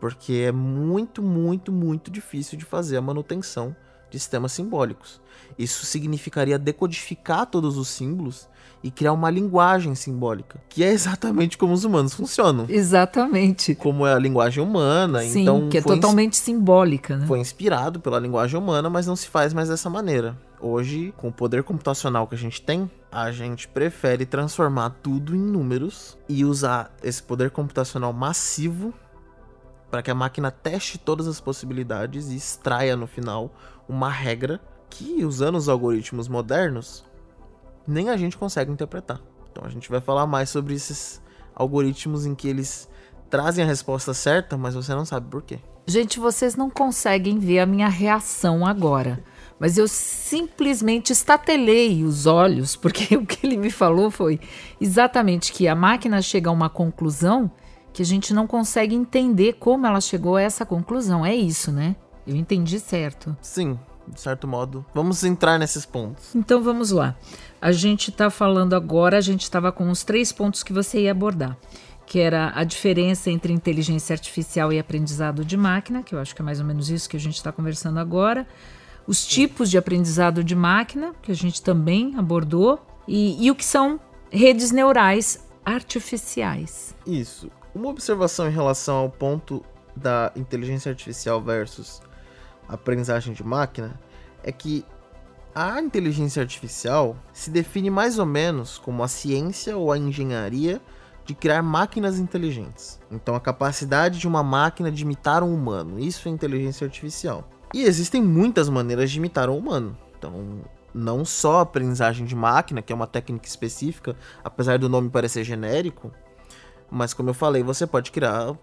porque 0.00 0.44
é 0.46 0.52
muito, 0.52 1.22
muito, 1.22 1.70
muito 1.70 2.10
difícil 2.10 2.56
de 2.56 2.64
fazer 2.64 2.96
a 2.96 3.02
manutenção 3.02 3.76
de 4.10 4.18
sistemas 4.18 4.52
simbólicos. 4.52 5.20
Isso 5.58 5.86
significaria 5.86 6.58
decodificar 6.58 7.46
todos 7.46 7.76
os 7.76 7.88
símbolos 7.88 8.48
e 8.82 8.90
criar 8.90 9.12
uma 9.12 9.30
linguagem 9.30 9.94
simbólica, 9.94 10.60
que 10.68 10.84
é 10.84 10.90
exatamente 10.92 11.56
como 11.56 11.72
os 11.72 11.84
humanos 11.84 12.14
funcionam. 12.14 12.66
Exatamente. 12.68 13.74
Como 13.74 14.06
é 14.06 14.12
a 14.12 14.18
linguagem 14.18 14.62
humana, 14.62 15.22
Sim, 15.22 15.42
então 15.42 15.68
que 15.68 15.78
é 15.78 15.82
totalmente 15.82 16.36
simbólica, 16.36 17.16
né? 17.16 17.26
Foi 17.26 17.38
inspirado 17.38 18.00
pela 18.00 18.18
linguagem 18.18 18.58
humana, 18.58 18.88
mas 18.90 19.06
não 19.06 19.16
se 19.16 19.28
faz 19.28 19.52
mais 19.52 19.68
dessa 19.68 19.88
maneira. 19.90 20.36
Hoje, 20.60 21.12
com 21.16 21.28
o 21.28 21.32
poder 21.32 21.62
computacional 21.62 22.26
que 22.26 22.34
a 22.34 22.38
gente 22.38 22.62
tem, 22.62 22.90
a 23.10 23.30
gente 23.32 23.66
prefere 23.66 24.24
transformar 24.24 24.90
tudo 25.02 25.34
em 25.34 25.40
números 25.40 26.16
e 26.28 26.44
usar 26.44 26.94
esse 27.02 27.22
poder 27.22 27.50
computacional 27.50 28.12
massivo 28.12 28.94
para 29.90 30.02
que 30.02 30.10
a 30.10 30.14
máquina 30.14 30.50
teste 30.50 30.98
todas 30.98 31.26
as 31.26 31.40
possibilidades 31.40 32.28
e 32.30 32.36
extraia 32.36 32.96
no 32.96 33.06
final 33.06 33.50
uma 33.88 34.10
regra 34.10 34.60
que, 34.90 35.24
usando 35.24 35.56
os 35.56 35.68
algoritmos 35.68 36.28
modernos, 36.28 37.04
nem 37.86 38.10
a 38.10 38.16
gente 38.16 38.36
consegue 38.36 38.70
interpretar. 38.70 39.20
Então 39.50 39.64
a 39.64 39.68
gente 39.68 39.88
vai 39.88 40.00
falar 40.00 40.26
mais 40.26 40.50
sobre 40.50 40.74
esses 40.74 41.22
algoritmos 41.54 42.26
em 42.26 42.34
que 42.34 42.48
eles 42.48 42.88
trazem 43.30 43.64
a 43.64 43.66
resposta 43.66 44.12
certa, 44.12 44.56
mas 44.56 44.74
você 44.74 44.94
não 44.94 45.04
sabe 45.04 45.28
por 45.28 45.42
quê. 45.42 45.58
Gente, 45.86 46.18
vocês 46.18 46.56
não 46.56 46.68
conseguem 46.68 47.38
ver 47.38 47.60
a 47.60 47.66
minha 47.66 47.88
reação 47.88 48.66
agora. 48.66 49.22
Mas 49.58 49.78
eu 49.78 49.88
simplesmente 49.88 51.12
estatelei 51.12 52.04
os 52.04 52.26
olhos, 52.26 52.76
porque 52.76 53.16
o 53.16 53.24
que 53.24 53.46
ele 53.46 53.56
me 53.56 53.70
falou 53.70 54.10
foi 54.10 54.38
exatamente 54.80 55.52
que 55.52 55.66
a 55.66 55.74
máquina 55.74 56.20
chega 56.20 56.50
a 56.50 56.52
uma 56.52 56.68
conclusão 56.68 57.50
que 57.92 58.02
a 58.02 58.04
gente 58.04 58.34
não 58.34 58.46
consegue 58.46 58.94
entender 58.94 59.54
como 59.54 59.86
ela 59.86 60.00
chegou 60.02 60.36
a 60.36 60.42
essa 60.42 60.66
conclusão. 60.66 61.24
É 61.24 61.34
isso, 61.34 61.72
né? 61.72 61.96
Eu 62.26 62.34
entendi 62.34 62.80
certo. 62.80 63.36
Sim, 63.40 63.78
de 64.08 64.20
certo 64.20 64.46
modo. 64.46 64.84
Vamos 64.94 65.22
entrar 65.24 65.58
nesses 65.58 65.86
pontos. 65.86 66.34
Então 66.34 66.62
vamos 66.62 66.90
lá. 66.90 67.16
A 67.60 67.72
gente 67.72 68.10
está 68.10 68.30
falando 68.30 68.74
agora, 68.74 69.18
a 69.18 69.20
gente 69.20 69.42
estava 69.42 69.72
com 69.72 69.90
os 69.90 70.04
três 70.04 70.32
pontos 70.32 70.62
que 70.62 70.72
você 70.72 71.02
ia 71.02 71.12
abordar, 71.12 71.56
que 72.04 72.18
era 72.18 72.52
a 72.54 72.64
diferença 72.64 73.30
entre 73.30 73.52
inteligência 73.52 74.14
artificial 74.14 74.72
e 74.72 74.78
aprendizado 74.78 75.44
de 75.44 75.56
máquina, 75.56 76.02
que 76.02 76.14
eu 76.14 76.18
acho 76.18 76.34
que 76.34 76.42
é 76.42 76.44
mais 76.44 76.60
ou 76.60 76.66
menos 76.66 76.90
isso 76.90 77.08
que 77.08 77.16
a 77.16 77.20
gente 77.20 77.36
está 77.36 77.52
conversando 77.52 77.98
agora. 77.98 78.46
Os 79.06 79.24
tipos 79.24 79.70
de 79.70 79.78
aprendizado 79.78 80.42
de 80.42 80.54
máquina, 80.56 81.12
que 81.22 81.30
a 81.30 81.34
gente 81.34 81.62
também 81.62 82.14
abordou, 82.16 82.84
e, 83.06 83.44
e 83.44 83.50
o 83.50 83.54
que 83.54 83.64
são 83.64 84.00
redes 84.30 84.72
neurais 84.72 85.46
artificiais. 85.64 86.94
Isso. 87.06 87.50
Uma 87.74 87.88
observação 87.88 88.48
em 88.48 88.52
relação 88.52 88.96
ao 88.96 89.10
ponto 89.10 89.64
da 89.94 90.32
inteligência 90.36 90.90
artificial 90.90 91.40
versus 91.40 92.00
aprendizagem 92.68 93.32
de 93.32 93.44
máquina 93.44 93.98
é 94.42 94.52
que 94.52 94.84
a 95.54 95.80
inteligência 95.80 96.42
artificial 96.42 97.16
se 97.32 97.50
define 97.50 97.88
mais 97.88 98.18
ou 98.18 98.26
menos 98.26 98.76
como 98.78 99.02
a 99.02 99.08
ciência 99.08 99.76
ou 99.76 99.90
a 99.90 99.96
engenharia 99.96 100.82
de 101.24 101.34
criar 101.34 101.62
máquinas 101.62 102.18
inteligentes. 102.18 103.00
Então, 103.10 103.34
a 103.34 103.40
capacidade 103.40 104.18
de 104.18 104.28
uma 104.28 104.42
máquina 104.42 104.92
de 104.92 105.02
imitar 105.02 105.42
um 105.42 105.52
humano, 105.52 105.98
isso 105.98 106.28
é 106.28 106.30
inteligência 106.30 106.84
artificial. 106.84 107.48
E 107.72 107.82
existem 107.82 108.22
muitas 108.22 108.68
maneiras 108.68 109.10
de 109.10 109.18
imitar 109.18 109.48
um 109.48 109.56
humano. 109.56 109.96
Então, 110.16 110.60
não 110.94 111.24
só 111.24 111.58
a 111.58 111.62
aprendizagem 111.62 112.26
de 112.26 112.36
máquina, 112.36 112.82
que 112.82 112.92
é 112.92 112.96
uma 112.96 113.06
técnica 113.06 113.48
específica, 113.48 114.14
apesar 114.44 114.78
do 114.78 114.88
nome 114.88 115.10
parecer 115.10 115.42
genérico, 115.42 116.12
mas 116.90 117.12
como 117.12 117.30
eu 117.30 117.34
falei, 117.34 117.62
você 117.62 117.86
pode 117.86 118.12
criar 118.12 118.54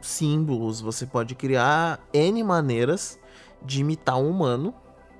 símbolos, 0.00 0.80
você 0.80 1.04
pode 1.04 1.34
criar 1.34 2.00
N 2.12 2.42
maneiras 2.42 3.19
de 3.64 3.80
imitar 3.80 4.16
um 4.16 4.30
humano 4.30 4.74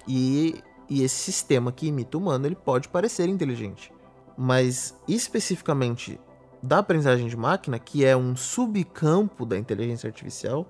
e, 0.06 0.62
e 0.88 1.02
esse 1.02 1.16
sistema 1.16 1.72
que 1.72 1.86
imita 1.86 2.16
o 2.16 2.20
humano, 2.20 2.46
ele 2.46 2.56
pode 2.56 2.88
parecer 2.88 3.28
inteligente. 3.28 3.92
Mas 4.36 4.94
especificamente 5.06 6.18
da 6.62 6.78
aprendizagem 6.78 7.26
de 7.26 7.36
máquina, 7.36 7.78
que 7.78 8.04
é 8.04 8.16
um 8.16 8.36
subcampo 8.36 9.46
da 9.46 9.56
inteligência 9.56 10.08
artificial, 10.08 10.66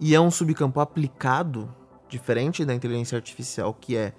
e 0.00 0.14
é 0.14 0.20
um 0.20 0.30
subcampo 0.30 0.80
aplicado, 0.80 1.74
diferente 2.08 2.64
da 2.64 2.74
inteligência 2.74 3.16
artificial, 3.16 3.74
que 3.74 3.96
é 3.96 4.12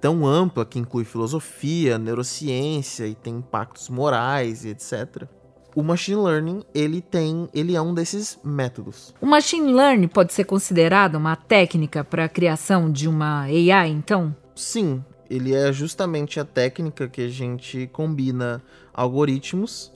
tão 0.00 0.26
ampla, 0.26 0.64
que 0.64 0.78
inclui 0.78 1.04
filosofia, 1.04 1.98
neurociência 1.98 3.06
e 3.06 3.14
tem 3.14 3.36
impactos 3.36 3.88
morais 3.88 4.64
e 4.64 4.68
etc 4.68 5.28
o 5.76 5.82
machine 5.82 6.22
learning, 6.22 6.64
ele 6.74 7.02
tem, 7.02 7.50
ele 7.52 7.76
é 7.76 7.82
um 7.82 7.92
desses 7.92 8.40
métodos. 8.42 9.14
O 9.20 9.26
machine 9.26 9.74
learning 9.74 10.08
pode 10.08 10.32
ser 10.32 10.44
considerado 10.44 11.16
uma 11.16 11.36
técnica 11.36 12.02
para 12.02 12.24
a 12.24 12.28
criação 12.30 12.90
de 12.90 13.06
uma 13.06 13.42
AI, 13.42 13.90
então? 13.90 14.34
Sim, 14.54 15.04
ele 15.28 15.54
é 15.54 15.70
justamente 15.74 16.40
a 16.40 16.46
técnica 16.46 17.06
que 17.06 17.20
a 17.20 17.28
gente 17.28 17.88
combina 17.92 18.62
algoritmos 18.94 19.92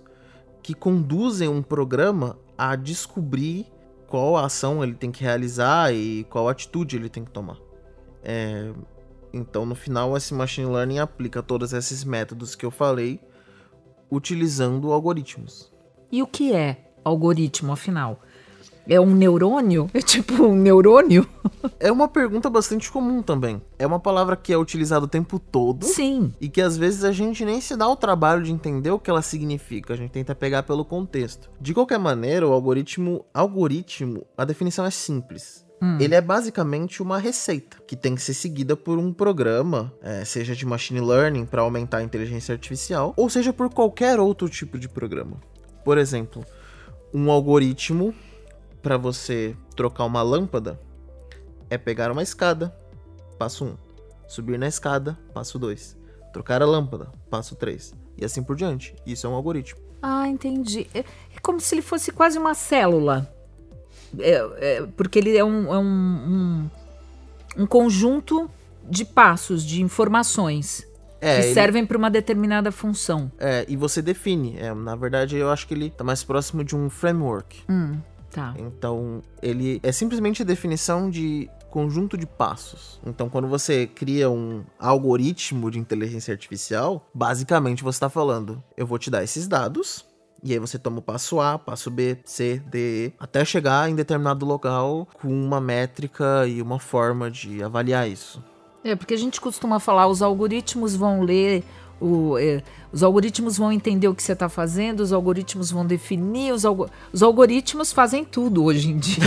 que 0.63 0.75
conduzem 0.75 1.49
um 1.49 1.63
programa 1.63 2.39
a 2.59 2.77
descobrir 2.77 3.67
qual 4.07 4.37
ação 4.37 4.85
ele 4.85 4.93
tem 4.93 5.11
que 5.11 5.25
realizar 5.25 5.95
e 5.95 6.25
qual 6.25 6.47
atitude 6.47 6.97
ele 6.97 7.09
tem 7.09 7.25
que 7.25 7.31
tomar. 7.31 7.57
É, 8.23 8.71
então, 9.33 9.65
no 9.65 9.75
final, 9.75 10.15
esse 10.15 10.35
machine 10.35 10.71
learning 10.71 10.99
aplica 10.99 11.43
todos 11.43 11.73
esses 11.73 12.05
métodos 12.05 12.55
que 12.55 12.67
eu 12.67 12.71
falei 12.71 13.19
utilizando 14.11 14.93
algoritmos. 14.93 15.73
E 16.11 16.23
o 16.23 16.27
que 16.27 16.53
é 16.53 16.91
algoritmo, 17.05 17.73
afinal? 17.73 18.21
É 18.89 19.01
um 19.01 19.15
neurônio? 19.15 19.89
É 19.95 20.01
tipo 20.01 20.43
um 20.45 20.57
neurônio? 20.57 21.25
é 21.79 21.93
uma 21.93 22.09
pergunta 22.09 22.51
bastante 22.51 22.91
comum 22.91 23.23
também. 23.23 23.63
É 23.79 23.87
uma 23.87 24.01
palavra 24.01 24.37
que 24.37 24.53
é 24.53 24.59
utilizada 24.59 25.05
o 25.05 25.09
tempo 25.09 25.39
todo. 25.39 25.85
Sim. 25.87 26.35
E 26.41 26.49
que 26.49 26.61
às 26.61 26.77
vezes 26.77 27.05
a 27.05 27.13
gente 27.13 27.45
nem 27.45 27.61
se 27.61 27.77
dá 27.77 27.87
o 27.89 27.95
trabalho 27.95 28.43
de 28.43 28.51
entender 28.51 28.91
o 28.91 28.99
que 28.99 29.09
ela 29.09 29.23
significa. 29.23 29.95
A 29.95 29.97
gente 29.97 30.11
tenta 30.11 30.35
pegar 30.35 30.65
pelo 30.65 30.85
contexto. 30.85 31.49
De 31.61 31.73
qualquer 31.73 31.99
maneira, 31.99 32.49
o 32.49 32.53
algoritmo. 32.53 33.25
Algoritmo, 33.33 34.27
a 34.37 34.45
definição 34.45 34.85
é 34.85 34.91
simples. 34.91 35.65
Hum. 35.83 35.99
Ele 35.99 36.15
é 36.15 36.21
basicamente 36.21 37.03
uma 37.03 37.19
receita 37.19 37.79
que 37.87 37.97
tem 37.97 38.15
que 38.15 38.21
ser 38.21 38.35
seguida 38.35 38.77
por 38.77 38.99
um 38.99 39.13
programa, 39.13 39.93
é, 40.03 40.25
seja 40.25 40.55
de 40.55 40.67
machine 40.67 41.01
learning 41.01 41.47
para 41.47 41.63
aumentar 41.63 41.99
a 41.99 42.03
inteligência 42.03 42.53
artificial, 42.53 43.15
ou 43.17 43.31
seja 43.31 43.53
por 43.53 43.73
qualquer 43.73 44.21
outro 44.21 44.49
tipo 44.49 44.79
de 44.79 44.89
programa. 44.89 45.39
Por 45.85 45.97
exemplo, 45.97 46.45
um 47.15 47.31
algoritmo 47.31 48.15
para 48.83 48.97
você 48.97 49.57
trocar 49.75 50.05
uma 50.05 50.23
lâmpada 50.23 50.79
é 51.71 51.79
pegar 51.79 52.11
uma 52.13 52.23
escada, 52.23 52.77
passo 53.39 53.65
1. 53.65 53.69
Um. 53.69 53.77
Subir 54.29 54.59
na 54.59 54.69
escada, 54.69 55.19
passo 55.33 55.59
2. 55.59 55.97
Trocar 56.33 56.63
a 56.63 56.67
lâmpada, 56.67 57.11
passo 57.31 57.57
3. 57.57 57.95
E 58.19 58.25
assim 58.25 58.43
por 58.43 58.55
diante. 58.55 58.95
Isso 59.07 59.27
é 59.27 59.31
um 59.31 59.35
algoritmo. 59.35 59.81
Ah, 60.03 60.29
entendi. 60.29 60.87
É, 60.95 61.01
é 61.01 61.41
como 61.43 61.61
se 61.61 61.75
ele 61.75 61.83
fosse 61.83 62.13
quase 62.13 62.39
uma 62.39 62.55
célula. 62.55 63.33
É, 64.19 64.51
é, 64.59 64.87
porque 64.97 65.19
ele 65.19 65.37
é, 65.37 65.45
um, 65.45 65.73
é 65.73 65.79
um, 65.79 66.71
um, 67.57 67.63
um, 67.63 67.67
conjunto 67.67 68.51
de 68.89 69.05
passos, 69.05 69.65
de 69.65 69.83
informações. 69.83 70.87
É, 71.21 71.41
que 71.41 71.47
ele... 71.47 71.55
servem 71.55 71.87
para 71.87 71.99
uma 71.99 72.11
determinada 72.11 72.73
função. 72.73 73.31
É, 73.39 73.65
e 73.69 73.77
você 73.77 74.01
define. 74.01 74.57
É, 74.59 74.73
na 74.73 74.97
verdade, 74.97 75.37
eu 75.37 75.51
acho 75.51 75.67
que 75.67 75.75
ele 75.75 75.87
está 75.87 76.03
mais 76.03 76.25
próximo 76.25 76.65
de 76.65 76.75
um 76.75 76.89
framework. 76.89 77.63
Hum, 77.69 77.99
tá. 78.31 78.55
Então, 78.59 79.23
ele 79.43 79.81
é 79.83 79.93
simplesmente 79.93 80.43
a 80.43 80.45
definição 80.45 81.11
de 81.11 81.49
conjunto 81.71 82.19
de 82.19 82.27
passos. 82.27 83.01
Então, 83.07 83.29
quando 83.29 83.49
você 83.49 83.87
cria 83.87 84.29
um 84.29 84.65
algoritmo 84.79 85.71
de 85.71 85.79
inteligência 85.79 86.33
artificial, 86.33 87.07
basicamente 87.15 87.83
você 87.83 87.97
está 87.97 88.09
falando: 88.09 88.63
eu 88.77 88.87
vou 88.87 88.99
te 88.99 89.11
dar 89.11 89.23
esses 89.23 89.47
dados, 89.47 90.05
e 90.43 90.53
aí 90.53 90.59
você 90.59 90.79
toma 90.79 90.99
o 90.99 91.03
passo 91.03 91.41
A, 91.41 91.59
passo 91.59 91.91
B, 91.91 92.19
C, 92.25 92.63
D, 92.67 92.79
E, 92.79 93.13
até 93.19 93.45
chegar 93.45 93.91
em 93.91 93.95
determinado 93.95 94.45
local 94.47 95.07
com 95.21 95.29
uma 95.29 95.61
métrica 95.61 96.47
e 96.47 96.63
uma 96.63 96.79
forma 96.79 97.31
de 97.31 97.63
avaliar 97.63 98.09
isso. 98.09 98.43
É, 98.83 98.97
porque 98.97 99.15
a 99.15 99.19
gente 99.19 99.41
costuma 99.41 99.79
falar, 99.79 100.07
os 100.07 100.23
algoritmos 100.23 100.97
vão 100.97 101.21
ler 101.21 101.63
O, 102.01 102.39
é, 102.39 102.63
os 102.91 103.03
algoritmos 103.03 103.59
vão 103.59 103.71
entender 103.71 104.09
o 104.09 104.15
que 104.15 104.23
você 104.23 104.33
está 104.33 104.49
fazendo, 104.49 105.01
os 105.01 105.13
algoritmos 105.13 105.71
vão 105.71 105.85
definir, 105.85 106.53
os, 106.53 106.65
alg 106.65 106.87
os, 107.13 107.23
algoritmos 107.23 107.93
fazem 107.93 108.25
tudo 108.25 108.65
hoje 108.65 108.91
em 108.91 108.97
dia. 108.97 109.23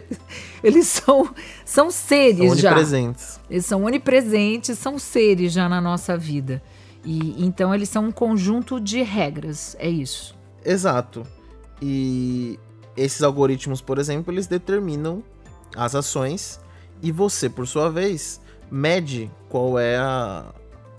Eles 0.64 0.86
são, 0.86 1.28
são 1.64 1.90
seres 1.90 2.48
são 2.48 2.56
já. 2.56 2.70
Onipresentes. 2.70 3.38
Eles 3.50 3.66
são 3.66 3.84
onipresentes, 3.84 4.78
são 4.78 4.98
seres 4.98 5.52
já 5.52 5.68
na 5.68 5.80
nossa 5.80 6.16
vida. 6.16 6.62
E 7.04 7.44
então 7.44 7.72
eles 7.72 7.88
são 7.88 8.06
um 8.06 8.10
conjunto 8.10 8.80
de 8.80 9.02
regras, 9.02 9.76
é 9.78 9.88
isso. 9.88 10.35
Exato. 10.66 11.24
E 11.80 12.58
esses 12.96 13.22
algoritmos, 13.22 13.80
por 13.80 13.98
exemplo, 13.98 14.34
eles 14.34 14.48
determinam 14.48 15.22
as 15.76 15.94
ações 15.94 16.60
e 17.00 17.12
você, 17.12 17.48
por 17.48 17.68
sua 17.68 17.88
vez, 17.88 18.40
mede 18.68 19.30
qual 19.48 19.78
é 19.78 19.96
a, 19.96 20.46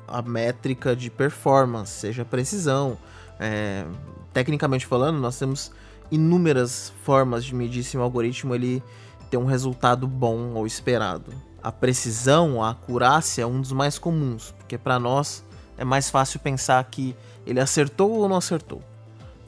a 0.07 0.21
métrica 0.21 0.95
de 0.95 1.09
performance, 1.09 1.91
seja 1.91 2.23
precisão. 2.23 2.97
É, 3.39 3.85
tecnicamente 4.33 4.85
falando, 4.85 5.19
nós 5.19 5.37
temos 5.37 5.71
inúmeras 6.09 6.93
formas 7.03 7.43
de 7.43 7.53
medir 7.53 7.83
se 7.83 7.97
um 7.97 8.01
algoritmo 8.01 8.55
ele 8.55 8.81
tem 9.29 9.37
um 9.37 9.45
resultado 9.45 10.07
bom 10.07 10.53
ou 10.53 10.65
esperado. 10.65 11.33
A 11.61 11.73
precisão, 11.73 12.63
a 12.63 12.69
acurácia 12.69 13.41
é 13.41 13.45
um 13.45 13.59
dos 13.59 13.73
mais 13.73 13.99
comuns, 13.99 14.53
porque 14.57 14.77
para 14.77 14.97
nós 14.97 15.43
é 15.77 15.83
mais 15.83 16.09
fácil 16.09 16.39
pensar 16.39 16.81
que 16.85 17.13
ele 17.45 17.59
acertou 17.59 18.11
ou 18.11 18.29
não 18.29 18.37
acertou. 18.37 18.81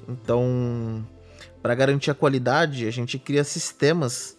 Então, 0.10 1.06
para 1.62 1.76
garantir 1.76 2.10
a 2.10 2.16
qualidade, 2.16 2.88
a 2.88 2.92
gente 2.92 3.20
cria 3.20 3.44
sistemas 3.44 4.38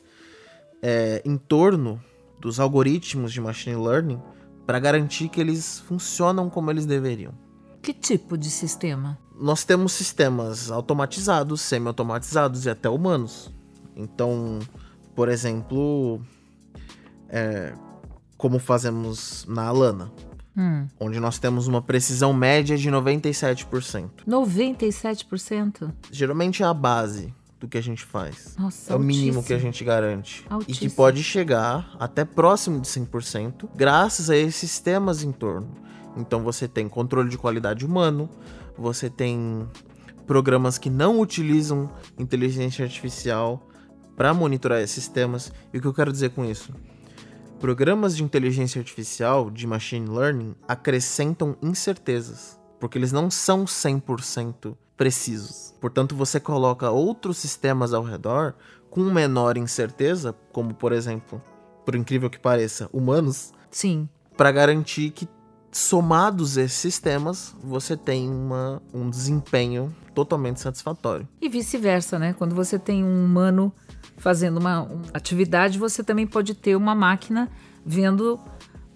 é, 0.83 1.23
em 1.25 1.37
torno 1.39 2.03
dos 2.41 2.59
algoritmos 2.59 3.33
de 3.33 3.41
machine 3.41 3.77
learning 3.77 4.21
para 4.67 4.81
garantir 4.81 5.29
que 5.29 5.41
eles 5.41 5.79
funcionam 5.81 6.51
como 6.51 6.71
eles 6.71 6.87
deveriam. 6.87 7.33
Que 7.83 7.95
tipo 7.95 8.37
de 8.37 8.51
sistema? 8.51 9.19
Nós 9.39 9.65
temos 9.65 9.93
sistemas 9.93 10.71
automatizados, 10.71 11.61
semi-automatizados 11.61 12.67
e 12.67 12.71
até 12.71 12.89
humanos. 12.89 13.51
Então, 13.97 14.59
por 15.15 15.29
exemplo, 15.29 16.21
é, 17.29 17.73
como 18.37 18.59
fazemos 18.59 19.47
na 19.49 19.67
Alana, 19.67 20.13
hum. 20.57 20.87
onde 20.99 21.21
nós 21.21 21.39
temos 21.39 21.67
uma 21.67 21.83
precisão 21.83 22.33
média 22.33 22.77
de 22.77 22.91
97%. 22.91 24.11
97%? 24.27 25.93
Geralmente 26.11 26.63
é 26.63 26.67
a 26.67 26.75
base 26.75 27.35
do 27.59 27.69
que 27.69 27.77
a 27.77 27.83
gente 27.83 28.05
faz. 28.05 28.57
Nossa, 28.59 28.93
é 28.93 28.97
o 28.97 28.99
mínimo 28.99 29.43
que 29.43 29.53
a 29.53 29.59
gente 29.59 29.85
garante. 29.85 30.47
Altíssimo. 30.49 30.87
E 30.87 30.89
que 30.89 30.95
pode 30.95 31.23
chegar 31.23 31.95
até 32.01 32.25
próximo 32.25 32.81
de 32.81 32.89
100%, 32.89 33.69
graças 33.77 34.31
a 34.31 34.37
esses 34.37 34.57
sistemas 34.57 35.23
em 35.23 35.31
torno. 35.31 35.71
Então 36.17 36.43
você 36.43 36.67
tem 36.67 36.89
controle 36.89 37.29
de 37.29 37.37
qualidade 37.37 37.85
humano, 37.85 38.29
você 38.77 39.11
tem 39.11 39.69
programas 40.27 40.79
que 40.79 40.89
não 40.89 41.21
utilizam 41.21 41.91
inteligência 42.19 42.85
artificial 42.85 43.69
para 44.17 44.33
monitorar 44.33 44.81
esses 44.81 44.95
sistemas. 44.95 45.53
E 45.73 45.79
o 45.79 45.81
que 45.81 45.87
eu 45.87 45.95
quero 45.95 46.11
dizer 46.11 46.31
com 46.31 46.45
isso? 46.45 46.73
Programas 47.61 48.17
de 48.17 48.25
inteligência 48.25 48.79
artificial, 48.79 49.51
de 49.51 49.67
machine 49.67 50.09
learning, 50.09 50.55
acrescentam 50.67 51.55
incertezas, 51.61 52.59
porque 52.81 52.97
eles 52.97 53.13
não 53.13 53.31
são 53.31 53.67
100% 53.67 54.75
precisos. 54.97 55.75
Portanto, 55.79 56.17
você 56.17 56.41
coloca 56.41 56.91
outros 56.91 57.37
sistemas 57.37 57.93
ao 57.93 58.03
redor 58.03 58.55
com 58.89 59.03
menor 59.03 59.59
incerteza, 59.59 60.35
como 60.53 60.73
por 60.73 60.91
exemplo, 60.91 61.41
por 61.85 61.95
incrível 61.95 62.31
que 62.31 62.39
pareça, 62.39 62.89
humanos. 62.95 63.53
Sim. 63.71 64.09
Para 64.39 64.51
garantir 64.51 65.11
que 65.11 65.29
somados 65.71 66.57
esses 66.57 66.79
sistemas, 66.79 67.55
você 67.63 67.95
tem 67.95 68.31
uma, 68.31 68.83
um 68.93 69.11
desempenho 69.11 69.95
totalmente 70.15 70.61
satisfatório. 70.61 71.29
E 71.39 71.47
vice-versa, 71.47 72.19
né? 72.19 72.33
Quando 72.33 72.55
você 72.55 72.79
tem 72.79 73.05
um 73.05 73.23
humano 73.23 73.71
fazendo 74.21 74.59
uma, 74.59 74.83
uma 74.83 75.03
atividade, 75.13 75.79
você 75.79 76.05
também 76.05 76.27
pode 76.27 76.55
ter 76.55 76.77
uma 76.77 76.95
máquina 76.95 77.51
vendo 77.85 78.39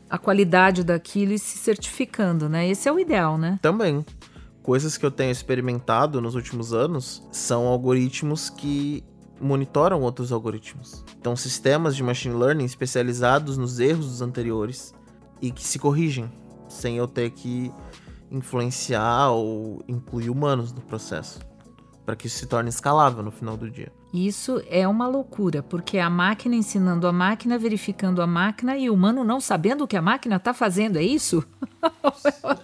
a 0.08 0.18
qualidade 0.18 0.84
daquilo 0.84 1.32
e 1.32 1.38
se 1.38 1.58
certificando, 1.58 2.48
né? 2.48 2.68
Esse 2.68 2.88
é 2.88 2.92
o 2.92 3.00
ideal, 3.00 3.36
né? 3.36 3.58
Também 3.60 4.04
coisas 4.62 4.96
que 4.96 5.04
eu 5.04 5.10
tenho 5.10 5.30
experimentado 5.30 6.22
nos 6.22 6.34
últimos 6.34 6.72
anos 6.72 7.22
são 7.30 7.66
algoritmos 7.66 8.48
que 8.48 9.04
monitoram 9.40 10.00
outros 10.00 10.32
algoritmos. 10.32 11.04
Então, 11.18 11.36
sistemas 11.36 11.94
de 11.94 12.02
machine 12.02 12.34
learning 12.34 12.64
especializados 12.64 13.58
nos 13.58 13.78
erros 13.78 14.06
dos 14.06 14.22
anteriores 14.22 14.94
e 15.40 15.50
que 15.50 15.62
se 15.62 15.78
corrigem, 15.78 16.32
sem 16.68 16.96
eu 16.96 17.06
ter 17.06 17.30
que 17.30 17.70
influenciar 18.30 19.30
ou 19.30 19.82
incluir 19.86 20.30
humanos 20.30 20.72
no 20.72 20.80
processo, 20.80 21.40
para 22.06 22.16
que 22.16 22.26
isso 22.26 22.38
se 22.38 22.46
torne 22.46 22.70
escalável 22.70 23.22
no 23.22 23.30
final 23.30 23.56
do 23.56 23.70
dia. 23.70 23.92
Isso 24.14 24.62
é 24.70 24.86
uma 24.86 25.08
loucura, 25.08 25.62
porque 25.62 25.98
a 25.98 26.08
máquina 26.08 26.54
ensinando 26.54 27.06
a 27.06 27.12
máquina, 27.12 27.58
verificando 27.58 28.22
a 28.22 28.26
máquina 28.26 28.78
e 28.78 28.88
o 28.88 28.94
humano 28.94 29.24
não 29.24 29.40
sabendo 29.40 29.84
o 29.84 29.88
que 29.88 29.96
a 29.96 30.02
máquina 30.02 30.36
está 30.36 30.54
fazendo, 30.54 30.96
é 30.96 31.02
isso? 31.02 31.44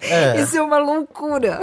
É. 0.01 0.41
Isso 0.41 0.57
é 0.57 0.63
uma 0.63 0.79
loucura 0.79 1.61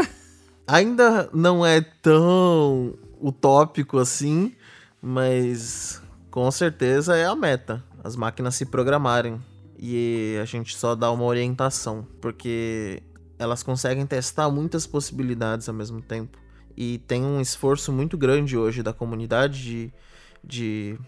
ainda 0.68 1.30
não 1.34 1.66
é 1.66 1.80
tão 1.82 2.94
utópico 3.22 3.98
assim, 3.98 4.54
mas 5.02 6.02
com 6.30 6.52
certeza 6.52 7.16
é 7.16 7.26
a 7.26 7.36
meta. 7.36 7.84
As 8.04 8.16
máquinas 8.16 8.56
se 8.56 8.66
programarem 8.66 9.42
e 9.80 10.38
a 10.42 10.46
gente 10.46 10.76
só 10.76 10.94
dá 10.94 11.10
uma 11.10 11.24
orientação, 11.24 12.06
porque 12.22 13.02
elas 13.40 13.64
conseguem 13.64 14.06
testar 14.06 14.50
muitas 14.50 14.86
possibilidades 14.86 15.70
ao 15.70 15.76
mesmo 15.76 16.02
tempo. 16.02 16.38
E 16.78 17.00
tem 17.00 17.24
um 17.24 17.42
esforço 17.42 17.92
muito 17.92 18.16
grande 18.16 18.56
hoje 18.56 18.84
da 18.84 18.94
comunidade 18.94 19.64
de, 19.64 19.94
de 20.44 21.00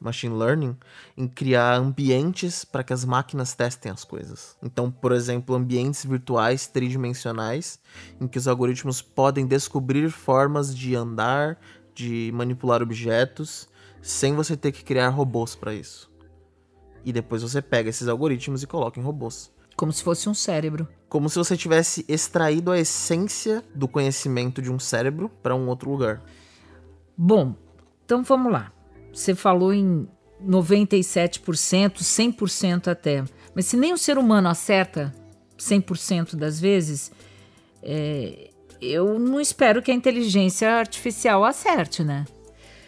machine 0.00 0.34
learning 0.34 0.76
em 1.16 1.28
criar 1.28 1.76
ambientes 1.76 2.64
para 2.64 2.82
que 2.82 2.92
as 2.92 3.04
máquinas 3.04 3.54
testem 3.54 3.92
as 3.92 4.02
coisas. 4.02 4.56
Então, 4.60 4.90
por 4.90 5.12
exemplo, 5.12 5.54
ambientes 5.54 6.04
virtuais 6.04 6.66
tridimensionais 6.66 7.78
em 8.20 8.26
que 8.26 8.36
os 8.36 8.48
algoritmos 8.48 9.00
podem 9.00 9.46
descobrir 9.46 10.10
formas 10.10 10.76
de 10.76 10.96
andar, 10.96 11.56
de 11.94 12.32
manipular 12.34 12.82
objetos, 12.82 13.68
sem 14.02 14.34
você 14.34 14.56
ter 14.56 14.72
que 14.72 14.82
criar 14.82 15.08
robôs 15.10 15.54
para 15.54 15.72
isso. 15.72 16.10
E 17.04 17.12
depois 17.12 17.42
você 17.42 17.62
pega 17.62 17.88
esses 17.88 18.08
algoritmos 18.08 18.64
e 18.64 18.66
coloca 18.66 18.98
em 18.98 19.02
robôs. 19.04 19.52
Como 19.76 19.92
se 19.92 20.02
fosse 20.02 20.28
um 20.28 20.34
cérebro. 20.34 20.88
Como 21.08 21.28
se 21.28 21.38
você 21.38 21.56
tivesse 21.56 22.04
extraído 22.08 22.72
a 22.72 22.78
essência 22.78 23.62
do 23.74 23.86
conhecimento 23.86 24.62
de 24.62 24.72
um 24.72 24.78
cérebro 24.78 25.30
para 25.42 25.54
um 25.54 25.68
outro 25.68 25.90
lugar. 25.90 26.22
Bom, 27.16 27.54
então 28.04 28.22
vamos 28.22 28.50
lá. 28.50 28.72
Você 29.12 29.34
falou 29.34 29.72
em 29.72 30.08
97%, 30.44 31.98
100% 31.98 32.88
até. 32.88 33.24
Mas 33.54 33.66
se 33.66 33.76
nem 33.76 33.92
o 33.92 33.98
ser 33.98 34.18
humano 34.18 34.48
acerta 34.48 35.14
100% 35.58 36.36
das 36.36 36.60
vezes, 36.60 37.12
é, 37.82 38.50
eu 38.80 39.18
não 39.18 39.40
espero 39.40 39.82
que 39.82 39.90
a 39.90 39.94
inteligência 39.94 40.70
artificial 40.70 41.44
acerte, 41.44 42.02
né? 42.02 42.24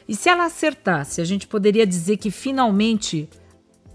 E 0.09 0.17
se 0.17 0.29
ela 0.29 0.47
acertasse, 0.47 1.21
a 1.21 1.25
gente 1.25 1.47
poderia 1.47 1.87
dizer 1.87 2.17
que 2.17 2.31
finalmente 2.31 3.29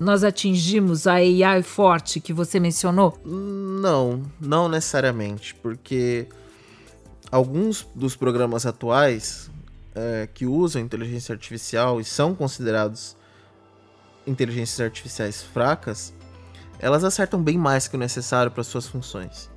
nós 0.04 0.24
atingimos 0.24 1.08
a 1.08 1.13
AI 1.13 1.63
forte 1.63 2.20
que 2.20 2.34
você 2.34 2.60
mencionou? 2.60 3.18
Não, 3.26 4.22
não 4.39 4.68
necessariamente, 4.68 5.56
porque 5.56 6.28
alguns 7.32 7.88
dos 7.96 8.16
programas 8.16 8.66
atuais 8.66 9.50
é, 9.96 10.28
que 10.34 10.46
usam 10.46 10.82
inteligência 10.82 11.34
artificial 11.34 12.00
e 12.02 12.04
são 12.04 12.36
considerados 12.36 13.16
inteligências 14.28 14.80
artificiais 14.80 15.42
fracas, 15.42 16.13
elas 16.80 17.04
acertam 17.04 17.42
bem 17.42 17.58
mais 17.58 17.88
que 17.88 17.96
o 17.96 18.00
necessário 18.00 18.52
para 18.52 18.63
suas 18.63 18.88
funções. 18.88 19.50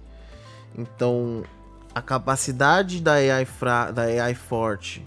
Então, 0.76 1.42
a 1.94 2.00
capacidade 2.00 3.00
da 3.00 3.14
AI, 3.14 3.48
da 3.92 4.02
AI 4.02 4.34
forte 4.34 5.04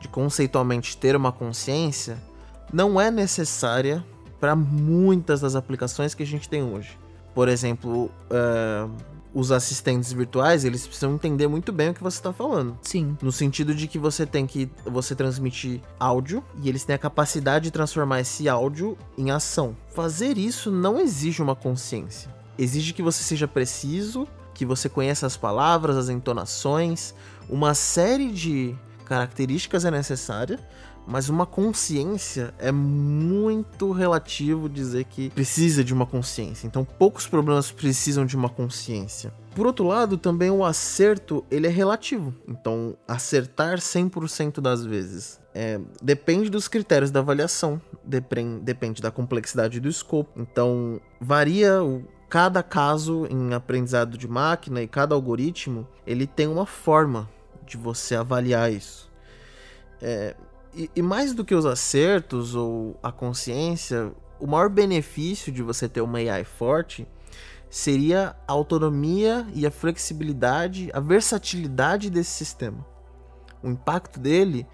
de 0.00 0.08
conceitualmente 0.08 0.96
ter 0.96 1.14
uma 1.14 1.30
consciência 1.30 2.18
não 2.72 3.00
é 3.00 3.10
necessária 3.10 4.04
para 4.42 4.56
muitas 4.56 5.40
das 5.40 5.54
aplicações 5.54 6.14
que 6.14 6.24
a 6.24 6.26
gente 6.26 6.48
tem 6.48 6.64
hoje. 6.64 6.98
Por 7.32 7.48
exemplo, 7.48 8.10
uh, 8.26 8.90
os 9.32 9.52
assistentes 9.52 10.12
virtuais, 10.12 10.64
eles 10.64 10.84
precisam 10.84 11.14
entender 11.14 11.46
muito 11.46 11.72
bem 11.72 11.90
o 11.90 11.94
que 11.94 12.02
você 12.02 12.18
está 12.18 12.32
falando. 12.32 12.76
Sim. 12.82 13.16
No 13.22 13.30
sentido 13.30 13.72
de 13.72 13.86
que 13.86 14.00
você 14.00 14.26
tem 14.26 14.44
que 14.44 14.68
você 14.84 15.14
transmitir 15.14 15.80
áudio 15.96 16.42
e 16.60 16.68
eles 16.68 16.84
têm 16.84 16.96
a 16.96 16.98
capacidade 16.98 17.66
de 17.66 17.70
transformar 17.70 18.18
esse 18.18 18.48
áudio 18.48 18.98
em 19.16 19.30
ação. 19.30 19.76
Fazer 19.90 20.36
isso 20.36 20.72
não 20.72 20.98
exige 20.98 21.40
uma 21.40 21.54
consciência. 21.54 22.28
Exige 22.58 22.92
que 22.92 23.00
você 23.00 23.22
seja 23.22 23.46
preciso, 23.46 24.26
que 24.54 24.66
você 24.66 24.88
conheça 24.88 25.24
as 25.24 25.36
palavras, 25.36 25.96
as 25.96 26.08
entonações, 26.08 27.14
uma 27.48 27.74
série 27.74 28.32
de 28.32 28.74
características 29.04 29.84
é 29.84 29.90
necessária 29.90 30.58
Mas 31.06 31.28
uma 31.28 31.44
consciência 31.44 32.54
é 32.58 32.70
muito 32.70 33.90
relativo 33.90 34.68
dizer 34.68 35.04
que 35.04 35.30
precisa 35.30 35.82
de 35.82 35.92
uma 35.92 36.06
consciência. 36.06 36.66
Então, 36.66 36.84
poucos 36.84 37.26
problemas 37.26 37.70
precisam 37.70 38.24
de 38.24 38.36
uma 38.36 38.48
consciência. 38.48 39.32
Por 39.54 39.66
outro 39.66 39.86
lado, 39.86 40.16
também 40.16 40.50
o 40.50 40.64
acerto 40.64 41.44
ele 41.50 41.66
é 41.66 41.70
relativo. 41.70 42.34
Então, 42.48 42.96
acertar 43.06 43.78
100% 43.78 44.60
das 44.60 44.84
vezes 44.84 45.42
é, 45.54 45.80
depende 46.02 46.50
dos 46.50 46.68
critérios 46.68 47.10
da 47.10 47.20
avaliação, 47.20 47.80
depende, 48.04 49.02
da 49.02 49.10
complexidade 49.10 49.80
do 49.80 49.88
escopo. 49.88 50.40
Então, 50.40 51.00
varia 51.20 51.82
o, 51.82 52.04
cada 52.28 52.62
caso 52.62 53.26
em 53.30 53.52
aprendizado 53.52 54.16
de 54.16 54.26
máquina 54.26 54.82
e 54.82 54.88
cada 54.88 55.14
algoritmo 55.14 55.86
ele 56.06 56.26
tem 56.26 56.46
uma 56.48 56.66
forma 56.66 57.28
de 57.66 57.76
você 57.76 58.14
avaliar 58.14 58.72
isso. 58.72 59.10
É, 60.00 60.34
e, 60.74 60.90
e 60.96 61.02
mais 61.02 61.34
do 61.34 61.44
que 61.44 61.54
os 61.54 61.66
acertos 61.66 62.54
ou 62.54 62.98
a 63.02 63.12
consciência, 63.12 64.12
o 64.40 64.46
maior 64.46 64.68
benefício 64.68 65.52
de 65.52 65.62
você 65.62 65.88
ter 65.88 66.00
uma 66.00 66.18
AI 66.18 66.44
forte 66.44 67.06
seria 67.70 68.36
a 68.46 68.52
autonomia 68.52 69.46
e 69.54 69.66
a 69.66 69.70
flexibilidade, 69.70 70.90
a 70.92 71.00
versatilidade 71.00 72.10
desse 72.10 72.30
sistema. 72.30 72.84
O 73.62 73.68
impacto 73.68 74.18
dele 74.18 74.66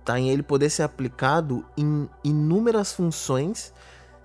está 0.00 0.18
em 0.18 0.28
ele 0.28 0.42
poder 0.42 0.68
ser 0.70 0.82
aplicado 0.82 1.64
em 1.76 2.08
inúmeras 2.22 2.92
funções 2.92 3.72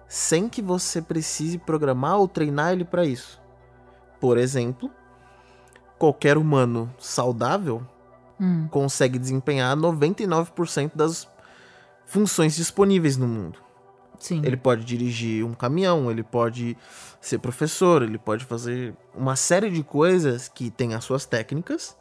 sem 0.08 0.50
que 0.50 0.62
você 0.62 1.02
precise 1.02 1.58
programar 1.58 2.18
ou 2.18 2.28
treinar 2.28 2.74
ele 2.74 2.84
para 2.84 3.06
isso. 3.06 3.42
Por 4.20 4.38
exemplo, 4.38 4.92
qualquer 5.98 6.38
humano 6.38 6.94
saudável 6.98 7.86
hum. 8.39 8.67
consegue 8.69 9.19
desempenhar 9.19 9.75
99% 9.75 10.91
das 10.95 11.28
funções 12.06 12.56
disponíveis 12.56 13.17
no 13.17 13.28
mundo. 13.28 13.60
Sim. 14.19 14.41
Ele 14.43 14.58
pode 14.58 14.84
dirigir 14.84 15.45
um 15.45 15.54
caminhão, 15.54 16.12
ele 16.12 16.23
pode 16.23 16.75
ser 17.21 17.39
professor, 17.39 18.02
ele 18.02 18.17
pode 18.17 18.43
fazer 18.45 18.93
uma 19.15 19.36
série 19.36 19.69
de 19.69 19.82
coisas 19.82 20.47
que 20.47 20.69
tem 20.69 20.93
as 20.93 21.04
suas 21.04 21.25
técnicas. 21.25 21.95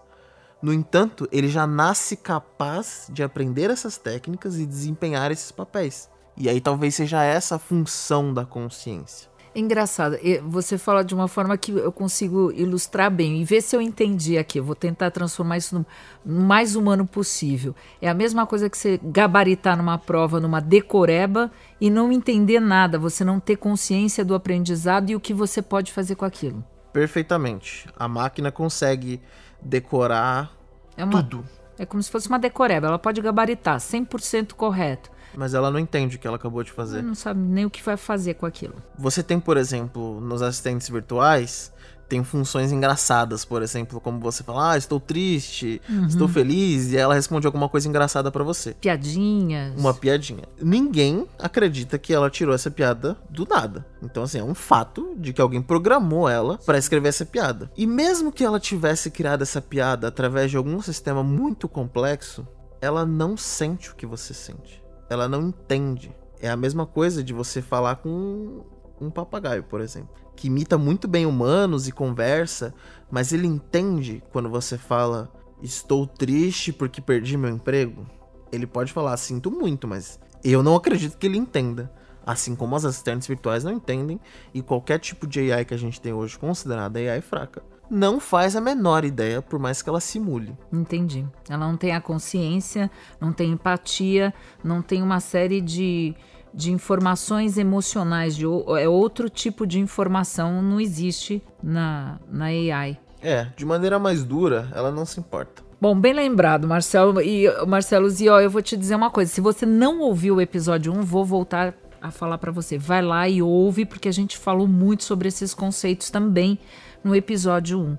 No 0.60 0.72
entanto, 0.72 1.28
ele 1.30 1.48
já 1.48 1.66
nasce 1.66 2.16
capaz 2.16 3.08
de 3.12 3.22
aprender 3.22 3.70
essas 3.70 3.96
técnicas 3.96 4.58
e 4.58 4.66
desempenhar 4.66 5.30
esses 5.30 5.52
papéis. 5.52 6.10
E 6.36 6.48
aí 6.48 6.60
talvez 6.60 6.94
seja 6.94 7.22
essa 7.22 7.56
a 7.56 7.58
função 7.58 8.34
da 8.34 8.44
consciência. 8.44 9.28
Engraçado, 9.58 10.16
você 10.44 10.78
fala 10.78 11.02
de 11.02 11.12
uma 11.12 11.26
forma 11.26 11.58
que 11.58 11.72
eu 11.72 11.90
consigo 11.90 12.52
ilustrar 12.52 13.10
bem 13.10 13.40
e 13.40 13.44
ver 13.44 13.60
se 13.60 13.74
eu 13.74 13.80
entendi 13.80 14.38
aqui. 14.38 14.60
Eu 14.60 14.62
vou 14.62 14.76
tentar 14.76 15.10
transformar 15.10 15.56
isso 15.56 15.84
no 16.24 16.44
mais 16.44 16.76
humano 16.76 17.04
possível. 17.04 17.74
É 18.00 18.08
a 18.08 18.14
mesma 18.14 18.46
coisa 18.46 18.70
que 18.70 18.78
você 18.78 19.00
gabaritar 19.02 19.76
numa 19.76 19.98
prova, 19.98 20.38
numa 20.38 20.60
decoreba 20.60 21.50
e 21.80 21.90
não 21.90 22.12
entender 22.12 22.60
nada, 22.60 23.00
você 23.00 23.24
não 23.24 23.40
ter 23.40 23.56
consciência 23.56 24.24
do 24.24 24.32
aprendizado 24.32 25.10
e 25.10 25.16
o 25.16 25.20
que 25.20 25.34
você 25.34 25.60
pode 25.60 25.92
fazer 25.92 26.14
com 26.14 26.24
aquilo. 26.24 26.64
Perfeitamente. 26.92 27.88
A 27.98 28.06
máquina 28.06 28.52
consegue 28.52 29.20
decorar 29.60 30.52
é 30.96 31.02
uma, 31.02 31.20
tudo. 31.20 31.44
É 31.76 31.84
como 31.84 32.00
se 32.00 32.12
fosse 32.12 32.28
uma 32.28 32.38
decoreba, 32.38 32.86
ela 32.86 32.98
pode 32.98 33.20
gabaritar 33.20 33.78
100% 33.78 34.52
correto 34.52 35.17
mas 35.34 35.54
ela 35.54 35.70
não 35.70 35.78
entende 35.78 36.16
o 36.16 36.18
que 36.18 36.26
ela 36.26 36.36
acabou 36.36 36.62
de 36.62 36.72
fazer. 36.72 36.98
Ela 36.98 37.08
não 37.08 37.14
sabe 37.14 37.40
nem 37.40 37.64
o 37.64 37.70
que 37.70 37.82
vai 37.82 37.96
fazer 37.96 38.34
com 38.34 38.46
aquilo. 38.46 38.74
Você 38.98 39.22
tem, 39.22 39.38
por 39.38 39.56
exemplo, 39.56 40.20
nos 40.20 40.42
assistentes 40.42 40.88
virtuais, 40.88 41.72
tem 42.08 42.24
funções 42.24 42.72
engraçadas, 42.72 43.44
por 43.44 43.62
exemplo, 43.62 44.00
como 44.00 44.18
você 44.18 44.42
fala, 44.42 44.72
ah, 44.72 44.78
estou 44.78 44.98
triste, 44.98 45.80
uhum. 45.88 46.06
estou 46.06 46.26
feliz, 46.26 46.90
e 46.92 46.96
ela 46.96 47.14
responde 47.14 47.46
alguma 47.46 47.68
coisa 47.68 47.86
engraçada 47.86 48.32
para 48.32 48.42
você. 48.42 48.74
Piadinhas. 48.80 49.78
Uma 49.78 49.92
piadinha. 49.92 50.44
Ninguém 50.60 51.26
acredita 51.38 51.98
que 51.98 52.14
ela 52.14 52.30
tirou 52.30 52.54
essa 52.54 52.70
piada 52.70 53.16
do 53.28 53.46
nada. 53.46 53.84
Então, 54.02 54.22
assim, 54.22 54.38
é 54.38 54.44
um 54.44 54.54
fato 54.54 55.14
de 55.18 55.32
que 55.32 55.40
alguém 55.40 55.60
programou 55.60 56.28
ela 56.28 56.58
para 56.64 56.78
escrever 56.78 57.10
essa 57.10 57.26
piada. 57.26 57.70
E 57.76 57.86
mesmo 57.86 58.32
que 58.32 58.44
ela 58.44 58.58
tivesse 58.58 59.10
criado 59.10 59.42
essa 59.42 59.60
piada 59.60 60.08
através 60.08 60.50
de 60.50 60.56
algum 60.56 60.80
sistema 60.80 61.22
muito 61.22 61.68
complexo, 61.68 62.46
ela 62.80 63.04
não 63.04 63.36
sente 63.36 63.90
o 63.90 63.94
que 63.94 64.06
você 64.06 64.32
sente 64.32 64.87
ela 65.08 65.28
não 65.28 65.48
entende. 65.48 66.14
É 66.40 66.48
a 66.48 66.56
mesma 66.56 66.86
coisa 66.86 67.22
de 67.22 67.32
você 67.32 67.60
falar 67.60 67.96
com 67.96 68.64
um 69.00 69.10
papagaio, 69.10 69.62
por 69.64 69.80
exemplo, 69.80 70.10
que 70.36 70.48
imita 70.48 70.76
muito 70.76 71.08
bem 71.08 71.26
humanos 71.26 71.88
e 71.88 71.92
conversa, 71.92 72.74
mas 73.10 73.32
ele 73.32 73.46
entende 73.46 74.22
quando 74.32 74.48
você 74.48 74.76
fala 74.76 75.32
estou 75.62 76.06
triste 76.06 76.72
porque 76.72 77.00
perdi 77.00 77.36
meu 77.36 77.50
emprego. 77.50 78.06
Ele 78.52 78.66
pode 78.66 78.92
falar 78.92 79.16
sinto 79.16 79.50
muito, 79.50 79.86
mas 79.86 80.18
eu 80.44 80.62
não 80.62 80.76
acredito 80.76 81.18
que 81.18 81.26
ele 81.26 81.38
entenda. 81.38 81.92
Assim 82.24 82.54
como 82.54 82.76
as 82.76 82.84
assistentes 82.84 83.26
virtuais 83.26 83.64
não 83.64 83.72
entendem 83.72 84.20
e 84.52 84.60
qualquer 84.60 84.98
tipo 84.98 85.26
de 85.26 85.50
AI 85.50 85.64
que 85.64 85.74
a 85.74 85.78
gente 85.78 86.00
tem 86.00 86.12
hoje 86.12 86.38
considerada 86.38 86.98
AI 86.98 87.22
fraca 87.22 87.62
não 87.90 88.20
faz 88.20 88.54
a 88.54 88.60
menor 88.60 89.04
ideia, 89.04 89.40
por 89.40 89.58
mais 89.58 89.82
que 89.82 89.88
ela 89.88 90.00
simule. 90.00 90.56
Entendi. 90.72 91.26
Ela 91.48 91.66
não 91.66 91.76
tem 91.76 91.94
a 91.94 92.00
consciência, 92.00 92.90
não 93.20 93.32
tem 93.32 93.52
empatia, 93.52 94.32
não 94.62 94.82
tem 94.82 95.02
uma 95.02 95.20
série 95.20 95.60
de, 95.60 96.14
de 96.52 96.72
informações 96.72 97.56
emocionais, 97.58 98.36
de, 98.36 98.44
é 98.44 98.88
outro 98.88 99.28
tipo 99.28 99.66
de 99.66 99.78
informação, 99.78 100.62
não 100.62 100.80
existe 100.80 101.42
na, 101.62 102.18
na 102.30 102.46
AI. 102.46 102.98
É, 103.20 103.48
de 103.56 103.64
maneira 103.64 103.98
mais 103.98 104.24
dura, 104.24 104.68
ela 104.74 104.92
não 104.92 105.04
se 105.04 105.18
importa. 105.18 105.62
Bom, 105.80 105.98
bem 105.98 106.12
lembrado, 106.12 106.66
Marcelo. 106.66 107.20
E 107.20 107.46
Marcelo 107.66 108.08
Zio, 108.10 108.38
eu 108.40 108.50
vou 108.50 108.60
te 108.60 108.76
dizer 108.76 108.96
uma 108.96 109.10
coisa. 109.10 109.30
Se 109.30 109.40
você 109.40 109.64
não 109.64 110.00
ouviu 110.00 110.36
o 110.36 110.40
episódio 110.40 110.92
1, 110.92 111.02
vou 111.02 111.24
voltar 111.24 111.74
a 112.00 112.10
falar 112.10 112.38
para 112.38 112.50
você. 112.50 112.76
Vai 112.76 113.02
lá 113.02 113.28
e 113.28 113.40
ouve, 113.40 113.84
porque 113.84 114.08
a 114.08 114.12
gente 114.12 114.36
falou 114.36 114.66
muito 114.66 115.04
sobre 115.04 115.28
esses 115.28 115.54
conceitos 115.54 116.10
também 116.10 116.58
no 117.02 117.14
episódio 117.14 117.80
1. 117.80 117.98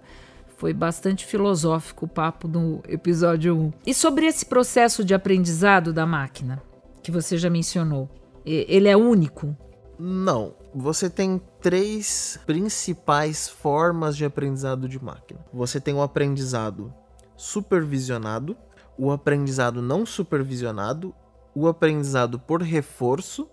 Foi 0.57 0.73
bastante 0.73 1.25
filosófico 1.25 2.05
o 2.05 2.07
papo 2.07 2.47
no 2.47 2.81
episódio 2.87 3.55
1. 3.57 3.73
E 3.87 3.93
sobre 3.93 4.25
esse 4.25 4.45
processo 4.45 5.05
de 5.05 5.13
aprendizado 5.13 5.93
da 5.93 6.05
máquina, 6.05 6.61
que 7.01 7.11
você 7.11 7.37
já 7.37 7.49
mencionou, 7.49 8.09
ele 8.45 8.89
é 8.89 8.97
único? 8.97 9.55
Não. 9.97 10.55
Você 10.73 11.09
tem 11.09 11.41
três 11.61 12.39
principais 12.45 13.49
formas 13.49 14.15
de 14.15 14.23
aprendizado 14.23 14.87
de 14.87 15.03
máquina. 15.03 15.39
Você 15.51 15.79
tem 15.79 15.93
o 15.93 16.01
aprendizado 16.01 16.93
supervisionado, 17.35 18.55
o 18.97 19.11
aprendizado 19.11 19.81
não 19.81 20.05
supervisionado, 20.05 21.15
o 21.55 21.67
aprendizado 21.67 22.37
por 22.37 22.61
reforço, 22.61 23.49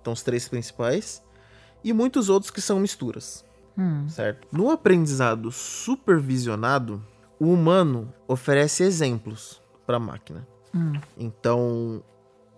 então 0.00 0.12
os 0.12 0.22
três 0.22 0.48
principais, 0.48 1.22
e 1.82 1.92
muitos 1.92 2.28
outros 2.28 2.50
que 2.50 2.60
são 2.60 2.78
misturas. 2.80 3.44
Hum. 3.76 4.08
Certo? 4.08 4.48
No 4.52 4.70
aprendizado 4.70 5.50
supervisionado, 5.50 7.02
o 7.38 7.46
humano 7.52 8.12
oferece 8.28 8.82
exemplos 8.82 9.62
para 9.86 9.96
a 9.96 10.00
máquina. 10.00 10.46
Hum. 10.74 10.92
Então, 11.16 12.02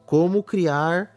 como 0.05 0.43
criar, 0.43 1.17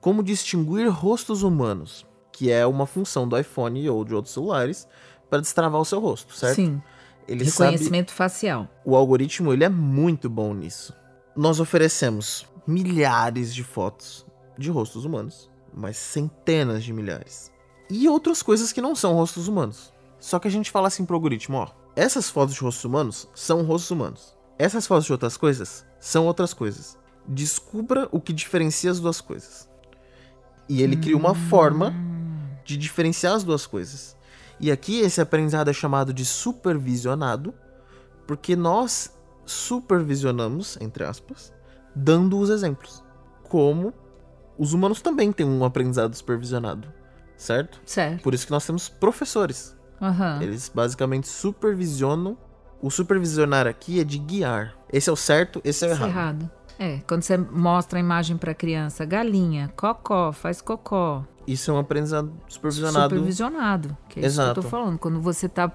como 0.00 0.22
distinguir 0.22 0.88
rostos 0.88 1.42
humanos, 1.42 2.06
que 2.32 2.50
é 2.50 2.66
uma 2.66 2.86
função 2.86 3.28
do 3.28 3.38
iPhone 3.38 3.88
ou 3.88 4.04
de 4.04 4.14
outros 4.14 4.34
celulares 4.34 4.88
para 5.30 5.40
destravar 5.40 5.80
o 5.80 5.84
seu 5.84 6.00
rosto, 6.00 6.34
certo? 6.34 6.56
Sim. 6.56 6.82
Ele 7.26 7.44
Reconhecimento 7.44 8.10
sabe... 8.10 8.18
facial. 8.18 8.68
O 8.84 8.96
algoritmo 8.96 9.52
ele 9.52 9.64
é 9.64 9.68
muito 9.68 10.28
bom 10.28 10.52
nisso. 10.52 10.92
Nós 11.36 11.58
oferecemos 11.58 12.46
milhares 12.66 13.54
de 13.54 13.64
fotos 13.64 14.26
de 14.58 14.70
rostos 14.70 15.04
humanos, 15.04 15.50
mas 15.72 15.96
centenas 15.96 16.84
de 16.84 16.92
milhares 16.92 17.53
e 17.90 18.08
outras 18.08 18.42
coisas 18.42 18.72
que 18.72 18.80
não 18.80 18.94
são 18.94 19.14
rostos 19.14 19.48
humanos. 19.48 19.92
Só 20.18 20.38
que 20.38 20.48
a 20.48 20.50
gente 20.50 20.70
fala 20.70 20.88
assim 20.88 21.04
pro 21.04 21.16
algoritmo, 21.16 21.58
ó, 21.58 21.68
essas 21.94 22.30
fotos 22.30 22.54
de 22.54 22.60
rostos 22.60 22.84
humanos 22.84 23.28
são 23.34 23.62
rostos 23.62 23.90
humanos. 23.90 24.34
Essas 24.58 24.86
fotos 24.86 25.04
de 25.04 25.12
outras 25.12 25.36
coisas 25.36 25.84
são 25.98 26.26
outras 26.26 26.54
coisas. 26.54 26.96
Descubra 27.26 28.08
o 28.10 28.20
que 28.20 28.32
diferencia 28.32 28.90
as 28.90 29.00
duas 29.00 29.20
coisas. 29.20 29.68
E 30.68 30.82
ele 30.82 30.96
cria 30.96 31.16
uma 31.16 31.34
forma 31.34 31.94
de 32.64 32.76
diferenciar 32.76 33.34
as 33.34 33.44
duas 33.44 33.66
coisas. 33.66 34.16
E 34.58 34.70
aqui 34.70 35.00
esse 35.00 35.20
aprendizado 35.20 35.68
é 35.68 35.72
chamado 35.72 36.12
de 36.12 36.24
supervisionado, 36.24 37.52
porque 38.26 38.56
nós 38.56 39.12
supervisionamos, 39.44 40.78
entre 40.80 41.04
aspas, 41.04 41.52
dando 41.94 42.38
os 42.38 42.48
exemplos. 42.48 43.04
Como 43.42 43.92
os 44.56 44.72
humanos 44.72 45.02
também 45.02 45.32
têm 45.32 45.44
um 45.44 45.64
aprendizado 45.64 46.14
supervisionado 46.14 47.03
certo? 47.36 47.80
Certo. 47.84 48.22
Por 48.22 48.34
isso 48.34 48.46
que 48.46 48.52
nós 48.52 48.66
temos 48.66 48.88
professores. 48.88 49.76
Uhum. 50.00 50.42
Eles 50.42 50.70
basicamente 50.72 51.28
supervisionam. 51.28 52.36
O 52.80 52.90
supervisionar 52.90 53.66
aqui 53.66 54.00
é 54.00 54.04
de 54.04 54.18
guiar. 54.18 54.74
Esse 54.92 55.08
é 55.08 55.12
o 55.12 55.16
certo, 55.16 55.60
esse 55.64 55.84
é 55.84 55.88
o 55.88 55.90
errado. 55.92 56.08
errado. 56.08 56.50
É, 56.78 56.98
quando 57.06 57.22
você 57.22 57.36
mostra 57.36 57.98
a 57.98 58.00
imagem 58.00 58.36
para 58.36 58.52
criança, 58.52 59.04
galinha, 59.04 59.72
cocó, 59.76 60.32
faz 60.32 60.60
cocó. 60.60 61.24
Isso 61.46 61.70
é 61.70 61.74
um 61.74 61.78
aprendizado 61.78 62.32
supervisionado. 62.48 63.14
Supervisionado, 63.14 63.96
que 64.08 64.20
é 64.20 64.24
Exato. 64.24 64.50
isso 64.50 64.54
que 64.54 64.58
eu 64.58 64.62
tô 64.64 64.68
falando. 64.68 64.98
Quando 64.98 65.20
você 65.20 65.48
tá 65.48 65.70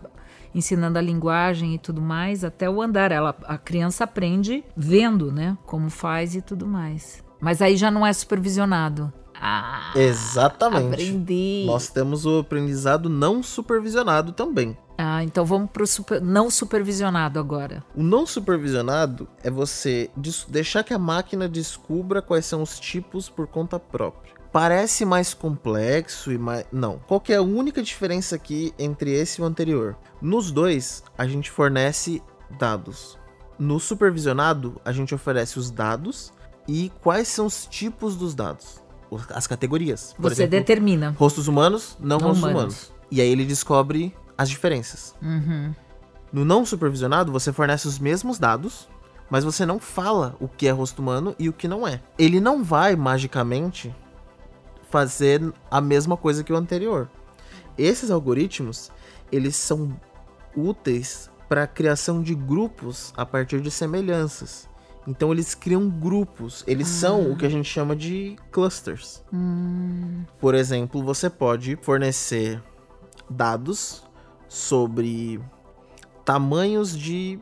ensinando 0.53 0.97
a 0.97 1.01
linguagem 1.01 1.75
e 1.75 1.79
tudo 1.79 2.01
mais, 2.01 2.43
até 2.43 2.69
o 2.69 2.81
andar, 2.81 3.11
ela, 3.11 3.35
a 3.45 3.57
criança 3.57 4.03
aprende 4.03 4.63
vendo, 4.75 5.31
né, 5.31 5.57
como 5.65 5.89
faz 5.89 6.35
e 6.35 6.41
tudo 6.41 6.67
mais. 6.67 7.23
Mas 7.39 7.61
aí 7.61 7.77
já 7.77 7.89
não 7.89 8.05
é 8.05 8.11
supervisionado. 8.11 9.13
Ah, 9.41 9.93
Exatamente. 9.95 10.93
Aprendi. 10.93 11.63
Nós 11.65 11.87
temos 11.89 12.25
o 12.25 12.39
aprendizado 12.39 13.09
não 13.09 13.41
supervisionado 13.41 14.31
também. 14.31 14.77
Ah, 14.97 15.23
então 15.23 15.45
vamos 15.45 15.69
pro 15.71 15.87
super, 15.87 16.21
não 16.21 16.51
supervisionado 16.51 17.39
agora. 17.39 17.83
O 17.95 18.03
não 18.03 18.27
supervisionado 18.27 19.29
é 19.41 19.49
você 19.49 20.09
deixar 20.49 20.83
que 20.83 20.93
a 20.93 20.99
máquina 20.99 21.47
descubra 21.47 22.21
quais 22.21 22.45
são 22.45 22.61
os 22.61 22.77
tipos 22.77 23.29
por 23.29 23.47
conta 23.47 23.79
própria. 23.79 24.33
Parece 24.51 25.05
mais 25.05 25.33
complexo 25.33 26.31
e 26.31 26.37
mais. 26.37 26.65
Não. 26.71 26.99
Qual 27.07 27.23
é 27.29 27.35
a 27.35 27.41
única 27.41 27.81
diferença 27.81 28.35
aqui 28.35 28.73
entre 28.77 29.11
esse 29.13 29.39
e 29.39 29.43
o 29.43 29.47
anterior? 29.47 29.95
Nos 30.21 30.51
dois, 30.51 31.03
a 31.17 31.25
gente 31.25 31.49
fornece 31.49 32.21
dados. 32.57 33.17
No 33.57 33.79
supervisionado, 33.79 34.81
a 34.83 34.91
gente 34.91 35.13
oferece 35.13 35.59
os 35.59 35.69
dados 35.69 36.33
e 36.67 36.91
quais 37.01 37.27
são 37.27 37.45
os 37.45 37.65
tipos 37.65 38.15
dos 38.15 38.33
dados. 38.33 38.78
As 39.29 39.47
categorias. 39.47 40.13
Por 40.13 40.29
Você 40.29 40.43
exemplo, 40.43 40.51
determina. 40.51 41.15
Rostos 41.17 41.47
humanos, 41.47 41.97
não, 41.99 42.17
não 42.17 42.27
rostos 42.27 42.37
humanos. 42.37 42.55
humanos. 42.55 42.91
E 43.11 43.21
aí 43.21 43.29
ele 43.29 43.45
descobre 43.45 44.15
as 44.37 44.49
diferenças. 44.49 45.15
Uhum. 45.21 45.73
No 46.31 46.45
não 46.45 46.65
supervisionado, 46.65 47.31
você 47.31 47.51
fornece 47.51 47.87
os 47.87 47.97
mesmos 47.97 48.37
dados, 48.37 48.87
mas 49.29 49.43
você 49.43 49.65
não 49.65 49.79
fala 49.79 50.35
o 50.39 50.47
que 50.47 50.67
é 50.67 50.71
rosto 50.71 51.01
humano 51.01 51.35
e 51.39 51.49
o 51.49 51.53
que 51.53 51.67
não 51.67 51.87
é. 51.87 52.01
Ele 52.17 52.39
não 52.39 52.63
vai 52.63 52.95
magicamente 52.95 53.93
fazer 54.89 55.41
a 55.69 55.81
mesma 55.81 56.15
coisa 56.17 56.43
que 56.43 56.53
o 56.53 56.55
anterior. 56.55 57.09
Esses 57.77 58.11
algoritmos, 58.11 58.91
eles 59.31 59.55
são 59.55 59.95
úteis 60.55 61.29
para 61.47 61.63
a 61.63 61.67
criação 61.67 62.21
de 62.21 62.35
grupos 62.35 63.13
a 63.17 63.25
partir 63.25 63.61
de 63.61 63.71
semelhanças. 63.71 64.69
Então 65.09 65.31
eles 65.31 65.55
criam 65.55 65.89
grupos, 65.89 66.63
eles 66.67 66.87
ah. 66.87 66.99
são 66.99 67.31
o 67.31 67.35
que 67.35 67.43
a 67.43 67.49
gente 67.49 67.67
chama 67.67 67.95
de 67.95 68.37
clusters. 68.51 69.23
Hum. 69.33 70.23
Por 70.39 70.53
exemplo, 70.53 71.03
você 71.03 71.31
pode 71.31 71.75
fornecer 71.81 72.61
dados 73.27 74.03
sobre 74.47 75.41
tamanhos 76.23 76.95
de 76.95 77.39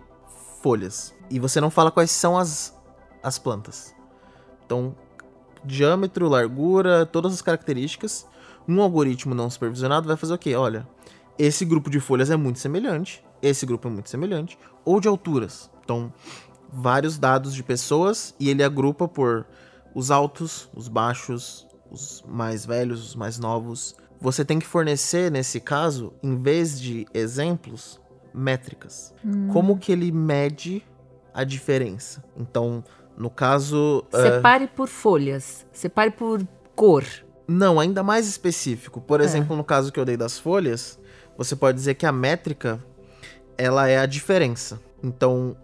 folhas. 0.62 1.14
E 1.30 1.40
você 1.40 1.60
não 1.60 1.70
fala 1.70 1.92
quais 1.92 2.10
são 2.10 2.38
as, 2.38 2.74
as 3.22 3.38
plantas. 3.38 3.94
Então, 4.66 4.96
diâmetro, 5.62 6.30
largura, 6.30 7.06
todas 7.06 7.34
as 7.34 7.42
características. 7.42 8.26
Um 8.66 8.82
algoritmo 8.82 9.36
não 9.36 9.50
supervisionado 9.50 10.08
vai 10.08 10.16
fazer 10.16 10.34
o 10.34 10.38
quê? 10.38 10.56
Olha, 10.56 10.88
esse 11.38 11.66
grupo 11.66 11.90
de 11.90 12.00
folhas 12.00 12.30
é 12.32 12.38
muito 12.38 12.60
semelhante, 12.60 13.22
esse 13.42 13.66
grupo 13.66 13.90
é 13.90 13.92
muito 13.92 14.10
semelhante, 14.10 14.58
ou 14.86 15.02
de 15.02 15.10
alturas. 15.10 15.70
Então, 15.84 16.12
vários 16.72 17.18
dados 17.18 17.54
de 17.54 17.64
pessoas 17.64 18.36
e 18.40 18.50
ele 18.50 18.64
agrupa 18.64 19.08
por 19.08 19.46
os 19.94 20.12
altos, 20.12 20.70
os 20.76 20.88
baixos, 20.88 21.68
os 21.90 22.24
mais 22.28 22.66
velhos, 22.66 23.10
os 23.10 23.16
mais 23.16 23.40
novos, 23.40 23.96
você 24.20 24.44
tem 24.44 24.60
que 24.60 24.66
fornecer, 24.66 25.32
nesse 25.32 25.60
caso, 25.60 26.14
em 26.22 26.36
vez 26.36 26.80
de 26.80 27.06
exemplos, 27.14 28.00
métricas. 28.34 29.14
Hum. 29.24 29.50
Como 29.50 29.78
que 29.78 29.92
ele 29.92 30.12
mede 30.12 30.84
a 31.34 31.44
diferença? 31.44 32.24
Então, 32.36 32.84
no 33.18 33.30
caso. 33.30 34.04
Separe 34.12 34.66
uh... 34.66 34.70
por 34.70 34.88
folhas. 34.88 35.66
Separe 35.72 36.12
por 36.12 36.46
cor. 36.76 37.04
Não, 37.48 37.80
ainda 37.80 38.04
mais 38.04 38.28
específico. 38.28 39.00
Por 39.00 39.22
é. 39.22 39.24
exemplo, 39.24 39.56
no 39.56 39.64
caso 39.64 39.92
que 39.92 40.00
eu 40.00 40.06
dei 40.06 40.18
das 40.18 40.38
folhas, 40.38 41.00
você 41.38 41.56
pode 41.56 41.78
dizer 41.78 41.96
que 41.96 42.06
a 42.06 42.12
métrica 42.12 42.84
ela 43.58 43.88
é 43.88 43.98
a 43.98 44.06
diferença. 44.06 44.80
Então, 45.04 45.56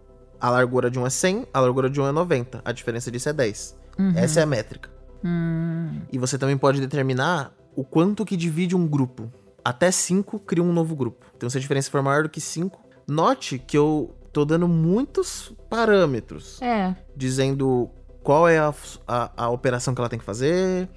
a 0.43 0.49
largura 0.49 0.91
de 0.91 0.99
um 0.99 1.07
é 1.07 1.09
100, 1.09 1.47
a 1.53 1.59
largura 1.61 1.89
de 1.89 2.01
um 2.01 2.05
é 2.05 2.11
90. 2.11 2.61
A 2.65 2.73
diferença 2.73 3.09
disso 3.09 3.29
é 3.29 3.33
10. 3.33 3.79
Uhum. 3.97 4.11
Essa 4.13 4.41
é 4.41 4.43
a 4.43 4.45
métrica. 4.45 4.91
Hum. 5.23 6.01
E 6.11 6.17
você 6.17 6.37
também 6.37 6.57
pode 6.57 6.81
determinar 6.81 7.53
o 7.73 7.81
quanto 7.85 8.25
que 8.25 8.35
divide 8.35 8.75
um 8.75 8.85
grupo. 8.85 9.31
Até 9.63 9.89
5 9.89 10.39
cria 10.39 10.61
um 10.61 10.73
novo 10.73 10.97
grupo. 10.97 11.25
Então, 11.37 11.49
se 11.49 11.57
a 11.57 11.61
diferença 11.61 11.89
for 11.89 12.01
maior 12.01 12.23
do 12.23 12.29
que 12.29 12.41
5, 12.41 12.77
note 13.07 13.57
que 13.57 13.77
eu 13.77 14.17
tô 14.33 14.43
dando 14.43 14.67
muitos 14.67 15.53
parâmetros. 15.69 16.61
É. 16.61 16.93
Dizendo 17.15 17.89
qual 18.21 18.45
é 18.45 18.59
a, 18.59 18.73
a, 19.07 19.45
a 19.45 19.49
operação 19.49 19.95
que 19.95 20.01
ela 20.01 20.09
tem 20.09 20.19
que 20.19 20.25
fazer, 20.25 20.89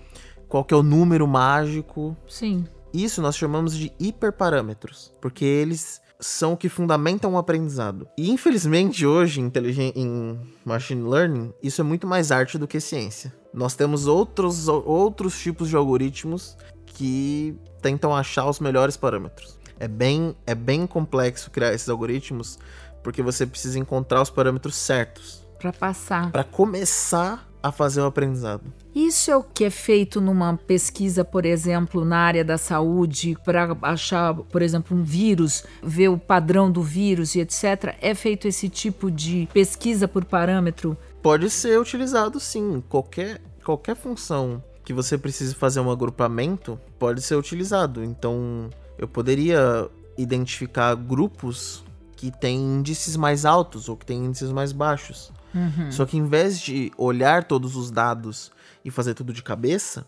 qual 0.49 0.65
que 0.65 0.75
é 0.75 0.77
o 0.77 0.83
número 0.83 1.25
mágico. 1.25 2.17
Sim. 2.29 2.67
Isso 2.93 3.23
nós 3.23 3.37
chamamos 3.37 3.77
de 3.77 3.93
hiperparâmetros, 4.01 5.13
porque 5.21 5.45
eles 5.45 6.01
são 6.20 6.52
o 6.52 6.57
que 6.57 6.68
fundamentam 6.68 7.35
o 7.35 7.38
aprendizado. 7.38 8.09
E 8.16 8.31
infelizmente 8.31 9.07
hoje 9.07 9.40
em 9.40 10.40
machine 10.64 11.09
learning, 11.09 11.52
isso 11.62 11.81
é 11.81 11.85
muito 11.85 12.07
mais 12.07 12.31
arte 12.31 12.59
do 12.59 12.66
que 12.66 12.81
ciência. 12.81 13.35
Nós 13.52 13.74
temos 13.74 14.07
outros, 14.07 14.68
outros 14.68 15.38
tipos 15.38 15.68
de 15.68 15.76
algoritmos 15.76 16.57
que 16.87 17.55
tentam 17.81 18.14
achar 18.14 18.48
os 18.48 18.61
melhores 18.61 18.96
parâmetros. 18.96 19.59
É 19.79 19.87
bem, 19.87 20.35
é 20.46 20.55
bem 20.55 20.87
complexo 20.87 21.50
criar 21.50 21.72
esses 21.72 21.88
algoritmos 21.88 22.59
porque 23.02 23.22
você 23.22 23.46
precisa 23.46 23.79
encontrar 23.79 24.20
os 24.20 24.31
parâmetros 24.31 24.74
certos 24.74 25.46
para 25.59 25.72
passar, 25.72 26.31
para 26.31 26.44
começar 26.44 27.46
a 27.62 27.73
fazer 27.73 28.01
o 28.01 28.07
aprendizado. 28.07 28.62
Isso 28.95 29.31
é 29.31 29.37
o 29.37 29.42
que 29.42 29.64
é 29.64 29.71
feito 29.71 30.21
numa 30.21 30.57
pesquisa, 30.57 31.25
por 31.25 31.45
exemplo, 31.45 32.05
na 32.05 32.19
área 32.19 32.45
da 32.45 32.57
saúde, 32.57 33.37
para 33.45 33.77
achar, 33.83 34.35
por 34.35 34.62
exemplo, 34.62 34.97
um 34.97 35.03
vírus, 35.03 35.64
ver 35.83 36.09
o 36.09 36.19
padrão 36.19 36.71
do 36.71 36.83
vírus 36.83 37.35
e 37.35 37.40
etc. 37.40 37.97
É 38.01 38.14
feito 38.14 38.49
esse 38.49 38.69
tipo 38.69 39.11
de 39.11 39.49
pesquisa 39.53 40.09
por 40.09 40.25
parâmetro 40.25 40.97
pode 41.27 41.51
ser 41.51 41.81
utilizado 41.81 42.38
sim. 42.38 42.81
Qualquer, 42.88 43.40
qualquer 43.64 43.97
função 43.97 44.62
que 44.85 44.92
você 44.92 45.19
precise 45.19 45.57
fazer 45.57 45.81
um 45.81 45.90
agrupamento 45.90 46.79
pode 47.01 47.21
ser 47.21 47.35
utilizado. 47.35 48.05
Então, 48.05 48.71
eu 48.97 49.09
poderia 49.09 49.90
identificar 50.16 50.95
grupos 50.95 51.85
que 52.14 52.31
têm 52.31 52.61
índices 52.61 53.16
mais 53.16 53.45
altos 53.45 53.88
ou 53.88 53.97
que 53.97 54.07
têm 54.07 54.25
índices 54.25 54.53
mais 54.53 54.71
baixos. 54.71 55.33
Uhum. 55.57 55.90
Só 55.90 56.05
que 56.05 56.16
em 56.16 56.27
vez 56.27 56.61
de 56.61 56.92
olhar 56.97 57.45
todos 57.45 57.75
os 57.75 57.90
dados 57.90 58.53
e 58.85 58.90
fazer 58.90 59.14
tudo 59.14 59.33
de 59.33 59.42
cabeça, 59.42 60.07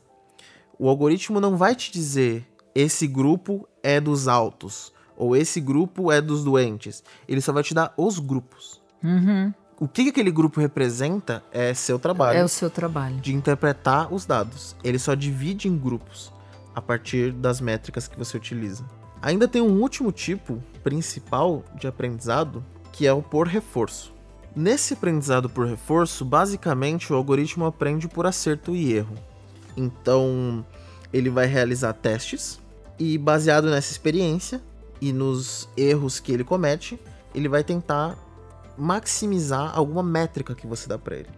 o 0.78 0.88
algoritmo 0.88 1.40
não 1.40 1.56
vai 1.56 1.74
te 1.74 1.90
dizer 1.90 2.46
esse 2.74 3.06
grupo 3.06 3.66
é 3.82 4.00
dos 4.00 4.28
altos 4.28 4.92
ou 5.16 5.34
esse 5.34 5.60
grupo 5.60 6.12
é 6.12 6.20
dos 6.20 6.44
doentes. 6.44 7.02
Ele 7.26 7.40
só 7.40 7.52
vai 7.52 7.62
te 7.62 7.74
dar 7.74 7.92
os 7.96 8.18
grupos. 8.18 8.80
Uhum 9.02 9.52
o 9.80 9.86
que 9.86 10.08
aquele 10.08 10.30
grupo 10.30 10.60
representa 10.60 11.42
é 11.52 11.72
seu 11.72 11.98
trabalho. 11.98 12.38
É 12.38 12.44
o 12.44 12.48
seu 12.48 12.68
trabalho. 12.68 13.16
De 13.16 13.32
interpretar 13.32 14.12
os 14.12 14.26
dados. 14.26 14.74
Ele 14.82 14.98
só 14.98 15.14
divide 15.14 15.68
em 15.68 15.78
grupos 15.78 16.32
a 16.74 16.82
partir 16.82 17.32
das 17.32 17.60
métricas 17.60 18.08
que 18.08 18.18
você 18.18 18.36
utiliza. 18.36 18.84
Ainda 19.22 19.46
tem 19.46 19.62
um 19.62 19.80
último 19.80 20.10
tipo 20.10 20.62
principal 20.82 21.64
de 21.76 21.86
aprendizado, 21.86 22.64
que 22.92 23.06
é 23.06 23.12
o 23.12 23.22
por 23.22 23.46
reforço. 23.46 24.12
Nesse 24.54 24.94
aprendizado 24.94 25.48
por 25.48 25.66
reforço, 25.66 26.24
basicamente 26.24 27.12
o 27.12 27.16
algoritmo 27.16 27.64
aprende 27.64 28.08
por 28.08 28.26
acerto 28.26 28.74
e 28.74 28.92
erro. 28.92 29.14
Então, 29.76 30.64
ele 31.12 31.30
vai 31.30 31.46
realizar 31.46 31.92
testes 31.92 32.60
e 32.98 33.16
baseado 33.16 33.70
nessa 33.70 33.92
experiência 33.92 34.60
e 35.00 35.12
nos 35.12 35.68
erros 35.76 36.18
que 36.18 36.32
ele 36.32 36.42
comete, 36.42 36.98
ele 37.34 37.48
vai 37.48 37.62
tentar 37.62 38.16
maximizar 38.76 39.76
alguma 39.76 40.02
métrica 40.02 40.54
que 40.54 40.66
você 40.66 40.88
dá 40.88 40.98
para 40.98 41.16
ele. 41.16 41.28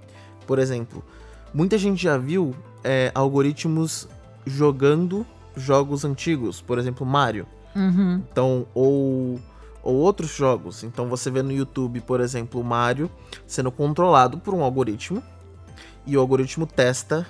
Por 0.46 0.58
exemplo, 0.58 1.04
muita 1.52 1.76
gente 1.76 2.02
já 2.02 2.16
viu 2.16 2.54
é, 2.82 3.10
algoritmos 3.14 4.08
jogando 4.46 5.26
jogos 5.56 6.04
antigos, 6.04 6.60
por 6.60 6.78
exemplo, 6.78 7.06
Mario. 7.06 7.46
Uhum. 7.74 8.22
Então, 8.30 8.66
ou, 8.74 9.38
ou 9.82 9.96
outros 9.96 10.30
jogos. 10.34 10.84
Então, 10.84 11.08
você 11.08 11.30
vê 11.30 11.42
no 11.42 11.52
YouTube, 11.52 12.00
por 12.00 12.20
exemplo, 12.20 12.60
o 12.60 12.64
Mario 12.64 13.10
sendo 13.46 13.70
controlado 13.70 14.38
por 14.38 14.54
um 14.54 14.62
algoritmo 14.62 15.22
e 16.06 16.16
o 16.16 16.20
algoritmo 16.20 16.66
testa 16.66 17.26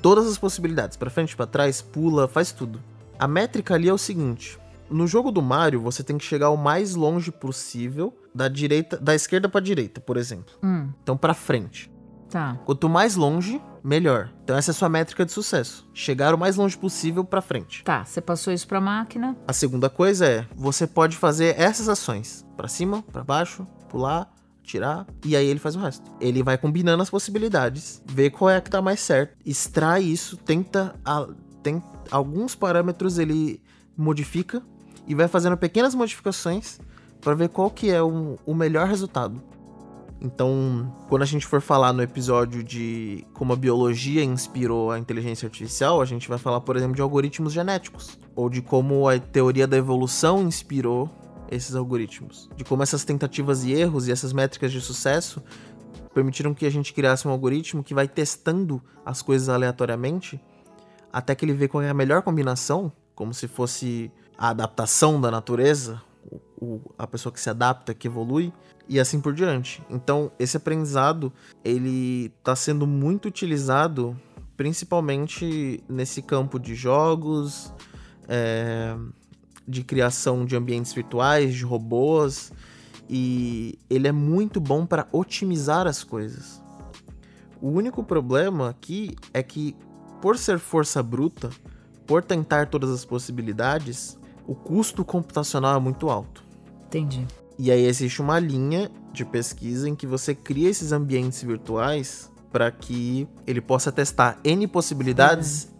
todas 0.00 0.26
as 0.26 0.38
possibilidades, 0.38 0.96
para 0.96 1.10
frente, 1.10 1.36
para 1.36 1.46
trás, 1.46 1.82
pula, 1.82 2.26
faz 2.26 2.52
tudo. 2.52 2.80
A 3.18 3.28
métrica 3.28 3.74
ali 3.74 3.88
é 3.88 3.92
o 3.92 3.98
seguinte: 3.98 4.58
no 4.88 5.06
jogo 5.06 5.30
do 5.30 5.42
Mario, 5.42 5.80
você 5.80 6.02
tem 6.02 6.18
que 6.18 6.24
chegar 6.24 6.50
o 6.50 6.56
mais 6.56 6.94
longe 6.94 7.30
possível 7.30 8.14
da 8.34 8.48
direita, 8.48 8.96
da 8.96 9.14
esquerda 9.14 9.48
para 9.48 9.60
direita, 9.60 10.00
por 10.00 10.16
exemplo. 10.16 10.54
Hum. 10.62 10.90
Então 11.02 11.16
para 11.16 11.34
frente. 11.34 11.90
Tá. 12.30 12.56
Quanto 12.64 12.88
mais 12.88 13.16
longe, 13.16 13.60
melhor. 13.82 14.30
Então 14.44 14.56
essa 14.56 14.70
é 14.70 14.72
a 14.72 14.74
sua 14.74 14.88
métrica 14.88 15.26
de 15.26 15.32
sucesso. 15.32 15.88
Chegar 15.92 16.34
o 16.34 16.38
mais 16.38 16.56
longe 16.56 16.78
possível 16.78 17.24
para 17.24 17.42
frente. 17.42 17.82
Tá, 17.82 18.04
você 18.04 18.20
passou 18.20 18.52
isso 18.52 18.66
para 18.66 18.80
máquina. 18.80 19.36
A 19.46 19.52
segunda 19.52 19.90
coisa 19.90 20.26
é, 20.26 20.46
você 20.54 20.86
pode 20.86 21.16
fazer 21.16 21.58
essas 21.58 21.88
ações, 21.88 22.46
para 22.56 22.68
cima, 22.68 23.02
para 23.02 23.24
baixo, 23.24 23.66
pular, 23.88 24.32
tirar, 24.62 25.06
e 25.24 25.34
aí 25.34 25.46
ele 25.46 25.58
faz 25.58 25.74
o 25.74 25.80
resto. 25.80 26.10
Ele 26.20 26.42
vai 26.42 26.56
combinando 26.56 27.02
as 27.02 27.10
possibilidades, 27.10 28.02
vê 28.06 28.30
qual 28.30 28.50
é 28.50 28.56
a 28.56 28.60
que 28.60 28.70
tá 28.70 28.80
mais 28.80 29.00
certo, 29.00 29.36
extrai 29.44 30.02
isso, 30.02 30.36
tenta, 30.36 30.94
a, 31.04 31.26
tem 31.62 31.82
alguns 32.10 32.54
parâmetros 32.54 33.18
ele 33.18 33.60
modifica 33.96 34.62
e 35.06 35.14
vai 35.14 35.26
fazendo 35.26 35.56
pequenas 35.56 35.94
modificações 35.94 36.78
para 37.20 37.34
ver 37.34 37.48
qual 37.48 37.70
que 37.70 37.90
é 37.90 38.02
o, 38.02 38.38
o 38.46 38.54
melhor 38.54 38.86
resultado. 38.86 39.42
Então, 40.20 40.94
quando 41.08 41.22
a 41.22 41.26
gente 41.26 41.46
for 41.46 41.62
falar 41.62 41.92
no 41.92 42.02
episódio 42.02 42.62
de 42.62 43.26
como 43.32 43.54
a 43.54 43.56
biologia 43.56 44.22
inspirou 44.22 44.90
a 44.90 44.98
inteligência 44.98 45.46
artificial, 45.46 46.02
a 46.02 46.04
gente 46.04 46.28
vai 46.28 46.36
falar, 46.36 46.60
por 46.60 46.76
exemplo, 46.76 46.94
de 46.94 47.00
algoritmos 47.00 47.54
genéticos, 47.54 48.18
ou 48.36 48.50
de 48.50 48.60
como 48.60 49.08
a 49.08 49.18
teoria 49.18 49.66
da 49.66 49.78
evolução 49.78 50.42
inspirou 50.42 51.10
esses 51.50 51.74
algoritmos, 51.74 52.50
de 52.54 52.64
como 52.64 52.82
essas 52.82 53.02
tentativas 53.02 53.64
e 53.64 53.72
erros 53.72 54.06
e 54.06 54.12
essas 54.12 54.32
métricas 54.32 54.70
de 54.70 54.80
sucesso 54.80 55.42
permitiram 56.12 56.52
que 56.52 56.66
a 56.66 56.70
gente 56.70 56.92
criasse 56.92 57.26
um 57.26 57.30
algoritmo 57.30 57.82
que 57.82 57.94
vai 57.94 58.06
testando 58.06 58.82
as 59.04 59.22
coisas 59.22 59.48
aleatoriamente 59.48 60.40
até 61.12 61.34
que 61.34 61.44
ele 61.44 61.52
vê 61.52 61.66
qual 61.66 61.82
é 61.82 61.90
a 61.90 61.94
melhor 61.94 62.22
combinação, 62.22 62.92
como 63.14 63.34
se 63.34 63.48
fosse 63.48 64.12
a 64.38 64.50
adaptação 64.50 65.20
da 65.20 65.30
natureza, 65.30 66.00
o, 66.60 66.80
a 66.98 67.06
pessoa 67.06 67.32
que 67.32 67.40
se 67.40 67.50
adapta, 67.50 67.94
que 67.94 68.08
evolui, 68.08 68.52
e 68.88 68.98
assim 68.98 69.20
por 69.20 69.32
diante. 69.32 69.82
Então, 69.88 70.32
esse 70.38 70.56
aprendizado, 70.56 71.32
ele 71.64 72.32
está 72.38 72.54
sendo 72.56 72.86
muito 72.86 73.28
utilizado 73.28 74.16
principalmente 74.56 75.82
nesse 75.88 76.20
campo 76.20 76.58
de 76.58 76.74
jogos, 76.74 77.72
é, 78.28 78.94
de 79.66 79.82
criação 79.82 80.44
de 80.44 80.54
ambientes 80.54 80.92
virtuais, 80.92 81.54
de 81.54 81.64
robôs, 81.64 82.52
e 83.08 83.78
ele 83.88 84.06
é 84.06 84.12
muito 84.12 84.60
bom 84.60 84.84
para 84.84 85.08
otimizar 85.12 85.86
as 85.86 86.04
coisas. 86.04 86.62
O 87.58 87.70
único 87.70 88.04
problema 88.04 88.68
aqui 88.68 89.16
é 89.32 89.42
que, 89.42 89.74
por 90.20 90.36
ser 90.36 90.58
força 90.58 91.02
bruta, 91.02 91.48
por 92.06 92.22
tentar 92.22 92.68
todas 92.68 92.90
as 92.90 93.04
possibilidades, 93.04 94.18
o 94.50 94.54
custo 94.56 95.04
computacional 95.04 95.76
é 95.76 95.80
muito 95.80 96.10
alto. 96.10 96.42
Entendi. 96.88 97.24
E 97.56 97.70
aí 97.70 97.86
existe 97.86 98.20
uma 98.20 98.40
linha 98.40 98.90
de 99.12 99.24
pesquisa 99.24 99.88
em 99.88 99.94
que 99.94 100.08
você 100.08 100.34
cria 100.34 100.68
esses 100.68 100.90
ambientes 100.90 101.40
virtuais 101.40 102.28
para 102.50 102.68
que 102.68 103.28
ele 103.46 103.60
possa 103.60 103.92
testar 103.92 104.40
N 104.42 104.66
possibilidades 104.66 105.72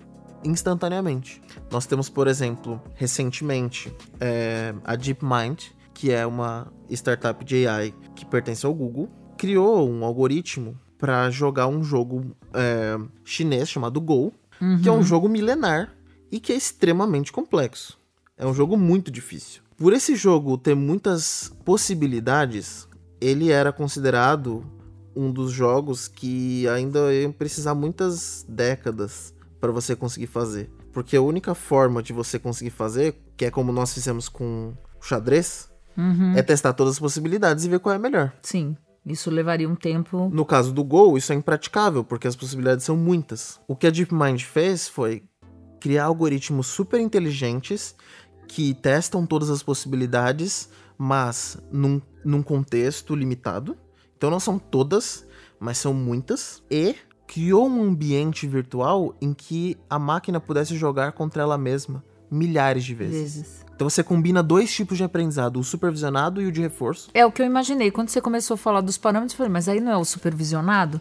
uhum. 0.45 0.53
instantaneamente. 0.53 1.43
Nós 1.69 1.85
temos, 1.85 2.09
por 2.09 2.29
exemplo, 2.29 2.81
recentemente, 2.95 3.93
é, 4.21 4.73
a 4.85 4.95
DeepMind, 4.95 5.73
que 5.93 6.13
é 6.13 6.25
uma 6.25 6.73
startup 6.89 7.45
de 7.45 7.67
AI 7.67 7.93
que 8.15 8.25
pertence 8.25 8.65
ao 8.65 8.73
Google, 8.73 9.09
criou 9.37 9.91
um 9.91 10.05
algoritmo 10.05 10.79
para 10.97 11.29
jogar 11.29 11.67
um 11.67 11.83
jogo 11.83 12.37
é, 12.55 12.97
chinês 13.25 13.69
chamado 13.69 14.01
Go, 14.01 14.33
uhum. 14.61 14.81
que 14.81 14.89
é 14.89 14.93
um 14.93 14.97
uhum. 14.99 15.03
jogo 15.03 15.29
milenar 15.29 15.93
e 16.31 16.39
que 16.39 16.53
é 16.53 16.57
extremamente 16.57 17.33
complexo. 17.33 18.00
É 18.41 18.47
um 18.47 18.55
jogo 18.55 18.75
muito 18.75 19.11
difícil. 19.11 19.61
Por 19.77 19.93
esse 19.93 20.17
jogo 20.17 20.57
ter 20.57 20.75
muitas 20.75 21.53
possibilidades, 21.63 22.89
ele 23.21 23.51
era 23.51 23.71
considerado 23.71 24.65
um 25.15 25.31
dos 25.31 25.53
jogos 25.53 26.09
que 26.09 26.67
ainda 26.69 27.13
ia 27.13 27.29
precisar 27.31 27.75
muitas 27.75 28.43
décadas 28.49 29.35
para 29.61 29.71
você 29.71 29.95
conseguir 29.95 30.27
fazer. 30.27 30.71
Porque 30.91 31.19
a 31.19 31.21
única 31.21 31.55
forma 31.55 32.03
de 32.03 32.15
você 32.15 32.39
conseguir 32.39 32.71
fazer, 32.71 33.15
que 33.37 33.45
é 33.45 33.51
como 33.51 33.73
nós 33.73 33.93
fizemos 33.93 34.27
com 34.27 34.73
o 34.99 35.05
xadrez, 35.05 35.71
uhum. 35.95 36.33
é 36.35 36.43
testar 36.43 36.73
todas 36.73 36.95
as 36.95 36.99
possibilidades 36.99 37.67
e 37.67 37.69
ver 37.69 37.79
qual 37.79 37.93
é 37.93 37.97
a 37.97 38.01
melhor. 38.01 38.33
Sim. 38.43 38.75
Isso 39.05 39.31
levaria 39.31 39.69
um 39.69 39.75
tempo. 39.75 40.31
No 40.33 40.47
caso 40.47 40.73
do 40.73 40.83
Go, 40.83 41.19
isso 41.19 41.33
é 41.33 41.37
impraticável, 41.37 42.03
porque 42.03 42.27
as 42.27 42.37
possibilidades 42.37 42.87
são 42.87 42.97
muitas. 42.97 43.61
O 43.69 43.77
que 43.77 43.87
a 43.87 43.91
DeepMind 43.91 44.43
fez 44.45 44.89
foi 44.89 45.25
criar 45.81 46.05
algoritmos 46.05 46.67
super 46.67 47.01
inteligentes 47.01 47.97
que 48.51 48.75
testam 48.75 49.25
todas 49.25 49.49
as 49.49 49.63
possibilidades, 49.63 50.69
mas 50.99 51.57
num, 51.71 52.03
num 52.25 52.43
contexto 52.43 53.15
limitado. 53.15 53.77
Então 54.17 54.29
não 54.29 54.41
são 54.41 54.59
todas, 54.59 55.25
mas 55.61 55.79
são 55.79 55.95
muitas. 55.95 56.61
E 56.69 56.97
criou 57.29 57.69
um 57.69 57.85
ambiente 57.85 58.49
virtual 58.49 59.15
em 59.21 59.33
que 59.33 59.79
a 59.89 60.01
máquina 60.01 60.41
pudesse 60.41 60.77
jogar 60.77 61.13
contra 61.13 61.43
ela 61.43 61.57
mesma 61.57 62.05
milhares 62.29 62.85
de 62.85 62.93
vezes. 62.93 63.35
vezes. 63.35 63.67
Então 63.73 63.89
você 63.89 64.03
combina 64.03 64.43
dois 64.43 64.75
tipos 64.75 64.99
de 64.99 65.05
aprendizado, 65.05 65.59
o 65.59 65.65
supervisionado 65.65 66.43
e 66.43 66.47
o 66.47 66.53
de 66.53 66.61
reforço. 66.61 67.09
É 67.15 67.25
o 67.25 67.31
que 67.31 67.41
eu 67.41 67.47
imaginei. 67.47 67.93
Quando 67.93 68.09
você 68.09 68.21
começou 68.21 68.55
a 68.55 68.59
falar 68.59 68.81
dos 68.81 68.99
parâmetros, 68.99 69.35
eu 69.35 69.39
falei, 69.39 69.53
mas 69.53 69.69
aí 69.69 69.81
não 69.81 69.93
é 69.93 69.97
o 69.97 70.05
supervisionado? 70.05 71.01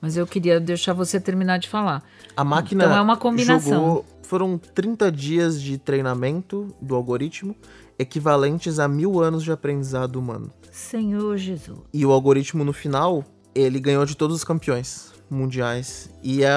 Mas 0.00 0.16
eu 0.16 0.26
queria 0.26 0.60
deixar 0.60 0.92
você 0.92 1.18
terminar 1.18 1.58
de 1.58 1.68
falar. 1.68 2.02
A 2.36 2.44
máquina 2.44 2.84
então 2.84 2.96
é 2.96 3.00
uma 3.00 3.16
combinação. 3.16 3.72
Jogou 3.72 4.06
foram 4.26 4.58
30 4.58 5.10
dias 5.10 5.62
de 5.62 5.78
treinamento 5.78 6.74
do 6.82 6.94
algoritmo, 6.94 7.56
equivalentes 7.98 8.78
a 8.78 8.88
mil 8.88 9.20
anos 9.20 9.42
de 9.44 9.52
aprendizado 9.52 10.16
humano. 10.16 10.50
Senhor 10.70 11.36
Jesus. 11.38 11.78
E 11.92 12.04
o 12.04 12.12
algoritmo, 12.12 12.64
no 12.64 12.72
final, 12.72 13.24
ele 13.54 13.80
ganhou 13.80 14.04
de 14.04 14.16
todos 14.16 14.36
os 14.36 14.44
campeões 14.44 15.12
mundiais. 15.30 16.10
E 16.22 16.44
é, 16.44 16.50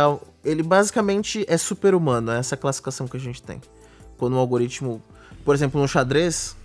ele 0.44 0.64
basicamente 0.64 1.46
é 1.48 1.58
super-humano, 1.58 2.32
é 2.32 2.40
essa 2.40 2.58
classificação 2.58 3.08
que 3.08 3.16
a 3.16 3.20
gente 3.20 3.42
tem. 3.42 3.62
Quando 4.18 4.34
um 4.34 4.40
algoritmo, 4.40 5.02
por 5.46 5.56
exemplo, 5.56 5.80
no 5.80 5.88
xadrez, 5.88 6.58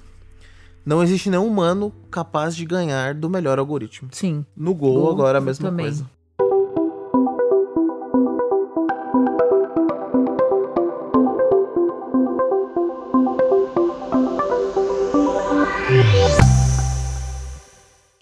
não 0.84 1.02
existe 1.02 1.30
nenhum 1.30 1.46
humano 1.46 1.92
capaz 2.10 2.56
de 2.56 2.64
ganhar 2.64 3.14
do 3.14 3.30
melhor 3.30 3.58
algoritmo. 3.58 4.08
Sim. 4.10 4.44
No 4.56 4.74
Go, 4.74 5.08
agora 5.10 5.38
a 5.38 5.40
mesma 5.40 5.68
também. 5.68 5.86
coisa. 5.86 6.10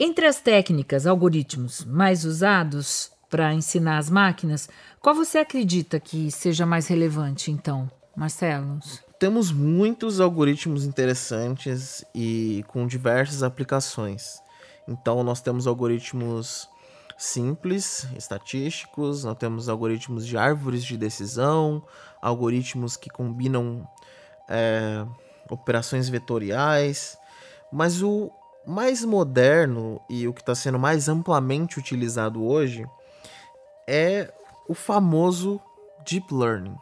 Entre 0.05 0.27
as 0.27 0.41
técnicas, 0.41 1.07
algoritmos 1.07 1.85
mais 1.85 2.25
usados 2.25 3.13
para 3.31 3.55
ensinar 3.55 3.99
as 3.99 4.11
máquinas, 4.11 4.69
qual 5.01 5.15
você 5.15 5.39
acredita 5.39 6.01
que 6.01 6.29
seja 6.29 6.67
mais 6.67 6.89
relevante, 6.89 7.53
então, 7.53 7.89
Marcelo? 8.17 8.81
Temos 9.17 9.53
muitos 9.53 10.19
algoritmos 10.19 10.85
interessantes 10.85 12.05
e 12.13 12.65
com 12.67 12.85
diversas 12.85 13.45
aplicações. 13.45 14.43
Então, 14.89 15.23
nós 15.23 15.41
temos 15.41 15.69
algoritmos 15.69 16.69
simples, 17.17 18.05
estatísticos, 18.19 19.23
nós 19.23 19.39
temos 19.39 19.69
algoritmos 19.69 20.27
de 20.27 20.37
árvores 20.37 20.85
de 20.85 20.97
decisão, 20.97 21.81
algoritmos 22.21 22.97
que 22.97 23.09
combinam 23.09 23.89
é, 24.49 25.07
operações 25.49 26.09
vetoriais, 26.09 27.17
mas 27.71 28.03
o 28.03 28.33
mais 28.67 29.05
moderno 29.05 30.01
e 30.09 30.27
o 30.29 30.33
que 30.33 30.41
está 30.41 30.55
sendo 30.55 30.79
mais 30.79 31.09
amplamente 31.09 31.79
utilizado 31.79 32.45
hoje 32.45 32.87
é 33.87 34.33
o 34.69 34.75
famoso 34.75 35.61
deep 36.07 36.33
learning. 36.33 36.77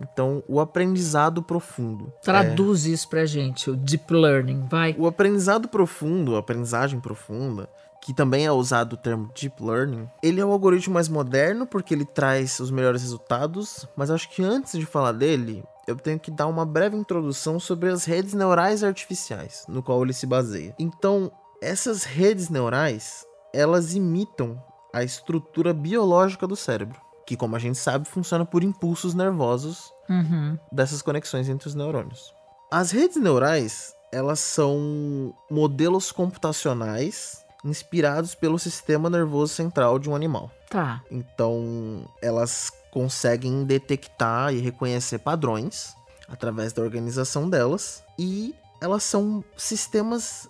Então, 0.00 0.42
o 0.48 0.60
aprendizado 0.60 1.42
profundo. 1.42 2.12
Traduz 2.22 2.86
é... 2.86 2.90
isso 2.90 3.08
pra 3.08 3.26
gente, 3.26 3.70
o 3.70 3.76
deep 3.76 4.12
learning, 4.12 4.66
vai. 4.68 4.94
O 4.98 5.06
aprendizado 5.06 5.68
profundo, 5.68 6.36
a 6.36 6.38
aprendizagem 6.38 6.98
profunda, 7.00 7.68
que 8.00 8.14
também 8.14 8.46
é 8.46 8.52
usado 8.52 8.94
o 8.94 8.96
termo 8.96 9.30
deep 9.38 9.62
learning, 9.62 10.08
ele 10.22 10.40
é 10.40 10.44
o 10.44 10.50
algoritmo 10.50 10.94
mais 10.94 11.08
moderno 11.08 11.66
porque 11.66 11.92
ele 11.92 12.06
traz 12.06 12.58
os 12.60 12.70
melhores 12.70 13.02
resultados, 13.02 13.86
mas 13.94 14.10
acho 14.10 14.30
que 14.30 14.42
antes 14.42 14.78
de 14.78 14.86
falar 14.86 15.12
dele, 15.12 15.62
eu 15.90 15.96
tenho 15.96 16.18
que 16.18 16.30
dar 16.30 16.46
uma 16.46 16.64
breve 16.64 16.96
introdução 16.96 17.58
sobre 17.58 17.88
as 17.88 18.04
redes 18.04 18.32
neurais 18.32 18.82
artificiais, 18.82 19.64
no 19.68 19.82
qual 19.82 20.02
ele 20.02 20.12
se 20.12 20.26
baseia. 20.26 20.74
Então, 20.78 21.30
essas 21.60 22.04
redes 22.04 22.48
neurais, 22.48 23.26
elas 23.52 23.94
imitam 23.94 24.60
a 24.92 25.04
estrutura 25.04 25.72
biológica 25.74 26.46
do 26.46 26.56
cérebro, 26.56 27.00
que, 27.26 27.36
como 27.36 27.56
a 27.56 27.58
gente 27.58 27.78
sabe, 27.78 28.08
funciona 28.08 28.44
por 28.44 28.62
impulsos 28.62 29.14
nervosos 29.14 29.92
uhum. 30.08 30.58
dessas 30.72 31.02
conexões 31.02 31.48
entre 31.48 31.68
os 31.68 31.74
neurônios. 31.74 32.34
As 32.70 32.90
redes 32.90 33.16
neurais, 33.16 33.94
elas 34.12 34.40
são 34.40 35.34
modelos 35.50 36.12
computacionais 36.12 37.44
inspirados 37.64 38.34
pelo 38.34 38.58
sistema 38.58 39.10
nervoso 39.10 39.52
central 39.52 39.98
de 39.98 40.08
um 40.08 40.16
animal. 40.16 40.50
Tá. 40.70 41.02
Então, 41.10 42.04
elas 42.22 42.72
conseguem 42.90 43.64
detectar 43.64 44.52
e 44.52 44.58
reconhecer 44.58 45.18
padrões 45.18 45.94
através 46.28 46.72
da 46.72 46.82
organização 46.82 47.48
delas 47.48 48.02
e 48.18 48.54
elas 48.80 49.02
são 49.02 49.44
sistemas 49.56 50.48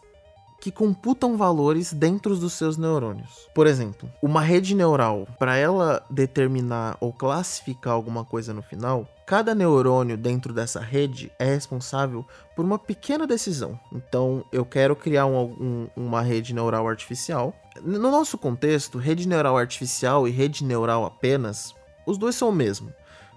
que 0.60 0.70
computam 0.70 1.36
valores 1.36 1.92
dentro 1.92 2.36
dos 2.36 2.52
seus 2.52 2.76
neurônios. 2.76 3.48
Por 3.54 3.66
exemplo, 3.66 4.10
uma 4.22 4.42
rede 4.42 4.74
neural, 4.74 5.26
para 5.38 5.56
ela 5.56 6.04
determinar 6.10 6.96
ou 7.00 7.12
classificar 7.12 7.94
alguma 7.94 8.24
coisa 8.24 8.52
no 8.52 8.60
final, 8.60 9.08
cada 9.26 9.54
neurônio 9.54 10.18
dentro 10.18 10.52
dessa 10.52 10.80
rede 10.80 11.32
é 11.38 11.46
responsável 11.46 12.26
por 12.54 12.64
uma 12.64 12.78
pequena 12.78 13.26
decisão. 13.26 13.80
Então, 13.90 14.44
eu 14.52 14.64
quero 14.64 14.94
criar 14.94 15.24
um, 15.24 15.40
um, 15.40 15.88
uma 15.96 16.20
rede 16.20 16.52
neural 16.52 16.86
artificial. 16.86 17.54
No 17.80 18.10
nosso 18.10 18.36
contexto, 18.36 18.98
rede 18.98 19.26
neural 19.26 19.56
artificial 19.56 20.28
e 20.28 20.30
rede 20.30 20.62
neural 20.62 21.06
apenas 21.06 21.74
os 22.10 22.18
dois 22.18 22.34
são 22.34 22.48
o 22.48 22.52
mesmo. 22.52 22.92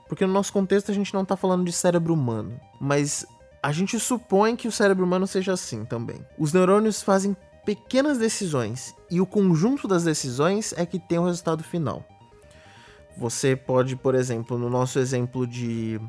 Porque 0.07 0.25
no 0.25 0.33
nosso 0.33 0.51
contexto 0.51 0.91
a 0.91 0.93
gente 0.93 1.13
não 1.13 1.23
está 1.23 1.35
falando 1.35 1.65
de 1.65 1.71
cérebro 1.71 2.13
humano, 2.13 2.59
mas 2.79 3.25
a 3.61 3.71
gente 3.71 3.99
supõe 3.99 4.55
que 4.55 4.67
o 4.67 4.71
cérebro 4.71 5.05
humano 5.05 5.25
seja 5.25 5.53
assim 5.53 5.85
também. 5.85 6.25
Os 6.37 6.51
neurônios 6.51 7.01
fazem 7.01 7.35
pequenas 7.65 8.17
decisões 8.17 8.93
e 9.09 9.21
o 9.21 9.25
conjunto 9.25 9.87
das 9.87 10.03
decisões 10.03 10.73
é 10.77 10.85
que 10.85 10.99
tem 10.99 11.17
o 11.17 11.25
resultado 11.25 11.63
final. 11.63 12.03
Você 13.17 13.55
pode, 13.55 13.95
por 13.95 14.15
exemplo, 14.15 14.57
no 14.57 14.69
nosso 14.69 14.99
exemplo 14.99 15.47
de 15.47 15.99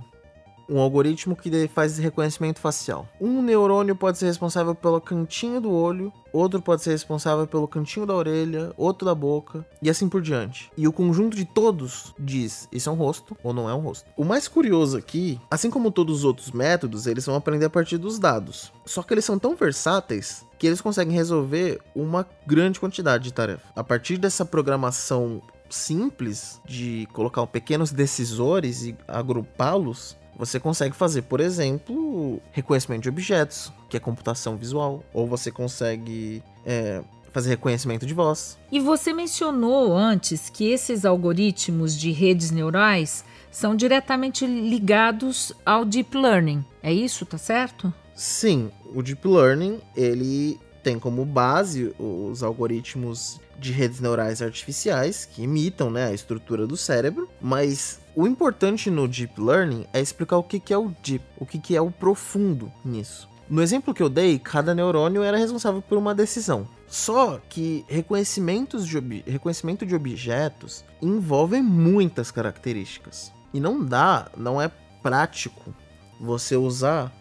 um 0.68 0.78
algoritmo 0.78 1.36
que 1.36 1.68
faz 1.68 1.98
reconhecimento 1.98 2.60
facial. 2.60 3.08
Um 3.20 3.42
neurônio 3.42 3.96
pode 3.96 4.18
ser 4.18 4.26
responsável 4.26 4.74
pelo 4.74 5.00
cantinho 5.00 5.60
do 5.60 5.70
olho, 5.70 6.12
outro 6.32 6.60
pode 6.60 6.82
ser 6.82 6.90
responsável 6.90 7.46
pelo 7.46 7.68
cantinho 7.68 8.06
da 8.06 8.14
orelha, 8.14 8.72
outro 8.76 9.04
da 9.04 9.14
boca 9.14 9.64
e 9.80 9.88
assim 9.88 10.08
por 10.08 10.20
diante. 10.20 10.70
E 10.76 10.88
o 10.88 10.92
conjunto 10.92 11.36
de 11.36 11.44
todos 11.44 12.14
diz 12.18 12.68
isso 12.72 12.88
é 12.88 12.92
um 12.92 12.96
rosto 12.96 13.36
ou 13.42 13.52
não 13.52 13.68
é 13.68 13.74
um 13.74 13.80
rosto. 13.80 14.08
O 14.16 14.24
mais 14.24 14.48
curioso 14.48 14.96
aqui, 14.96 15.40
assim 15.50 15.70
como 15.70 15.90
todos 15.90 16.18
os 16.18 16.24
outros 16.24 16.50
métodos, 16.50 17.06
eles 17.06 17.26
vão 17.26 17.36
aprender 17.36 17.66
a 17.66 17.70
partir 17.70 17.98
dos 17.98 18.18
dados. 18.18 18.72
Só 18.84 19.02
que 19.02 19.14
eles 19.14 19.24
são 19.24 19.38
tão 19.38 19.54
versáteis 19.54 20.44
que 20.58 20.66
eles 20.66 20.80
conseguem 20.80 21.14
resolver 21.14 21.80
uma 21.94 22.26
grande 22.46 22.80
quantidade 22.80 23.24
de 23.24 23.32
tarefas. 23.32 23.66
A 23.76 23.84
partir 23.84 24.16
dessa 24.16 24.44
programação 24.44 25.42
simples 25.68 26.60
de 26.64 27.06
colocar 27.12 27.46
pequenos 27.46 27.90
decisores 27.90 28.84
e 28.84 28.96
agrupá-los, 29.08 30.16
você 30.36 30.58
consegue 30.58 30.94
fazer, 30.94 31.22
por 31.22 31.40
exemplo, 31.40 32.40
reconhecimento 32.52 33.02
de 33.02 33.08
objetos, 33.08 33.72
que 33.88 33.96
é 33.96 34.00
computação 34.00 34.56
visual, 34.56 35.02
ou 35.12 35.26
você 35.26 35.50
consegue 35.50 36.42
é, 36.64 37.02
fazer 37.32 37.50
reconhecimento 37.50 38.06
de 38.06 38.14
voz. 38.14 38.56
E 38.70 38.78
você 38.78 39.12
mencionou 39.12 39.96
antes 39.96 40.48
que 40.48 40.70
esses 40.70 41.04
algoritmos 41.04 41.98
de 41.98 42.12
redes 42.12 42.50
neurais 42.50 43.24
são 43.50 43.76
diretamente 43.76 44.46
ligados 44.46 45.52
ao 45.64 45.84
deep 45.84 46.16
learning. 46.16 46.64
É 46.82 46.92
isso, 46.92 47.26
tá 47.26 47.38
certo? 47.38 47.92
Sim, 48.14 48.70
o 48.94 49.02
deep 49.02 49.26
learning 49.26 49.80
ele 49.96 50.58
tem 50.82 50.98
como 50.98 51.24
base 51.24 51.94
os 51.98 52.42
algoritmos 52.42 53.40
de 53.58 53.72
redes 53.72 54.00
neurais 54.00 54.42
artificiais 54.42 55.24
que 55.24 55.42
imitam 55.42 55.90
né, 55.90 56.06
a 56.06 56.12
estrutura 56.12 56.66
do 56.66 56.76
cérebro, 56.76 57.28
mas 57.40 58.00
o 58.14 58.26
importante 58.26 58.90
no 58.90 59.08
deep 59.08 59.40
learning 59.40 59.86
é 59.92 60.00
explicar 60.00 60.36
o 60.36 60.42
que, 60.42 60.72
é 60.72 60.78
o 60.78 60.94
deep, 61.02 61.24
o 61.36 61.44
que, 61.44 61.58
que 61.58 61.76
é 61.76 61.80
o 61.80 61.90
profundo 61.90 62.72
nisso. 62.84 63.28
No 63.48 63.60
exemplo 63.60 63.92
que 63.92 64.02
eu 64.02 64.08
dei, 64.08 64.38
cada 64.38 64.74
neurônio 64.74 65.22
era 65.22 65.36
responsável 65.36 65.82
por 65.82 65.98
uma 65.98 66.14
decisão. 66.14 66.66
Só 66.86 67.40
que 67.48 67.84
reconhecimentos 67.88 68.86
de 68.86 68.98
reconhecimento 69.26 69.84
de 69.84 69.94
objetos 69.94 70.84
envolvem 71.02 71.62
muitas 71.62 72.30
características. 72.30 73.32
E 73.52 73.60
não 73.60 73.84
dá, 73.84 74.30
não 74.36 74.60
é 74.60 74.70
prático 75.02 75.74
você 76.20 76.56
usar 76.56 77.12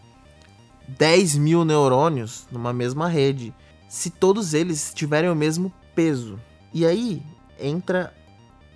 10 0.88 1.36
mil 1.38 1.66
neurônios 1.66 2.48
numa 2.52 2.72
mesma 2.72 3.08
rede 3.08 3.54
se 3.88 4.10
todos 4.10 4.54
eles 4.54 4.94
tiverem 4.94 5.30
o 5.30 5.36
mesmo 5.36 5.74
peso. 5.94 6.40
E 6.74 6.86
aí 6.86 7.22
entra 7.60 8.14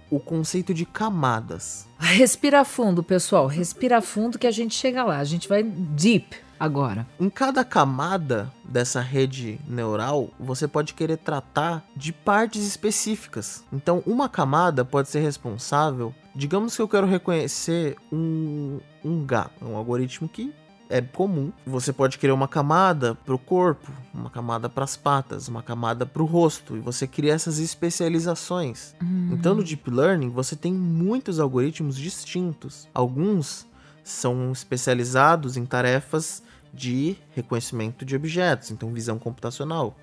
o 0.09 0.19
conceito 0.19 0.73
de 0.73 0.85
camadas. 0.85 1.87
Respira 1.99 2.63
fundo, 2.63 3.03
pessoal. 3.03 3.47
Respira 3.47 4.01
fundo 4.01 4.39
que 4.39 4.47
a 4.47 4.51
gente 4.51 4.75
chega 4.75 5.03
lá. 5.03 5.17
A 5.17 5.23
gente 5.23 5.47
vai 5.47 5.63
deep 5.63 6.37
agora. 6.59 7.07
Em 7.19 7.29
cada 7.29 7.63
camada 7.63 8.51
dessa 8.63 8.99
rede 8.99 9.59
neural, 9.67 10.29
você 10.39 10.67
pode 10.67 10.93
querer 10.93 11.17
tratar 11.17 11.85
de 11.95 12.11
partes 12.11 12.65
específicas. 12.65 13.63
Então, 13.71 14.03
uma 14.05 14.27
camada 14.27 14.83
pode 14.83 15.09
ser 15.09 15.19
responsável. 15.19 16.13
Digamos 16.35 16.75
que 16.75 16.81
eu 16.81 16.87
quero 16.87 17.07
reconhecer 17.07 17.95
um, 18.11 18.79
um 19.03 19.25
gato, 19.25 19.65
um 19.65 19.75
algoritmo 19.75 20.27
que 20.27 20.53
é 20.89 21.01
comum. 21.01 21.51
Você 21.65 21.91
pode 21.91 22.17
criar 22.17 22.33
uma 22.33 22.47
camada 22.47 23.15
para 23.15 23.35
o 23.35 23.39
corpo, 23.39 23.91
uma 24.13 24.29
camada 24.29 24.69
para 24.69 24.83
as 24.83 24.95
patas, 24.95 25.47
uma 25.47 25.61
camada 25.61 26.05
para 26.05 26.21
o 26.21 26.25
rosto, 26.25 26.75
e 26.75 26.79
você 26.79 27.07
cria 27.07 27.33
essas 27.33 27.59
especializações. 27.59 28.95
Uhum. 29.01 29.29
Então, 29.33 29.55
no 29.55 29.63
Deep 29.63 29.89
Learning, 29.89 30.29
você 30.29 30.55
tem 30.55 30.73
muitos 30.73 31.39
algoritmos 31.39 31.97
distintos. 31.97 32.87
Alguns 32.93 33.67
são 34.03 34.51
especializados 34.51 35.57
em 35.57 35.65
tarefas 35.65 36.41
de 36.73 37.17
reconhecimento 37.31 38.05
de 38.05 38.15
objetos, 38.15 38.71
então 38.71 38.93
visão 38.93 39.19
computacional. 39.19 39.95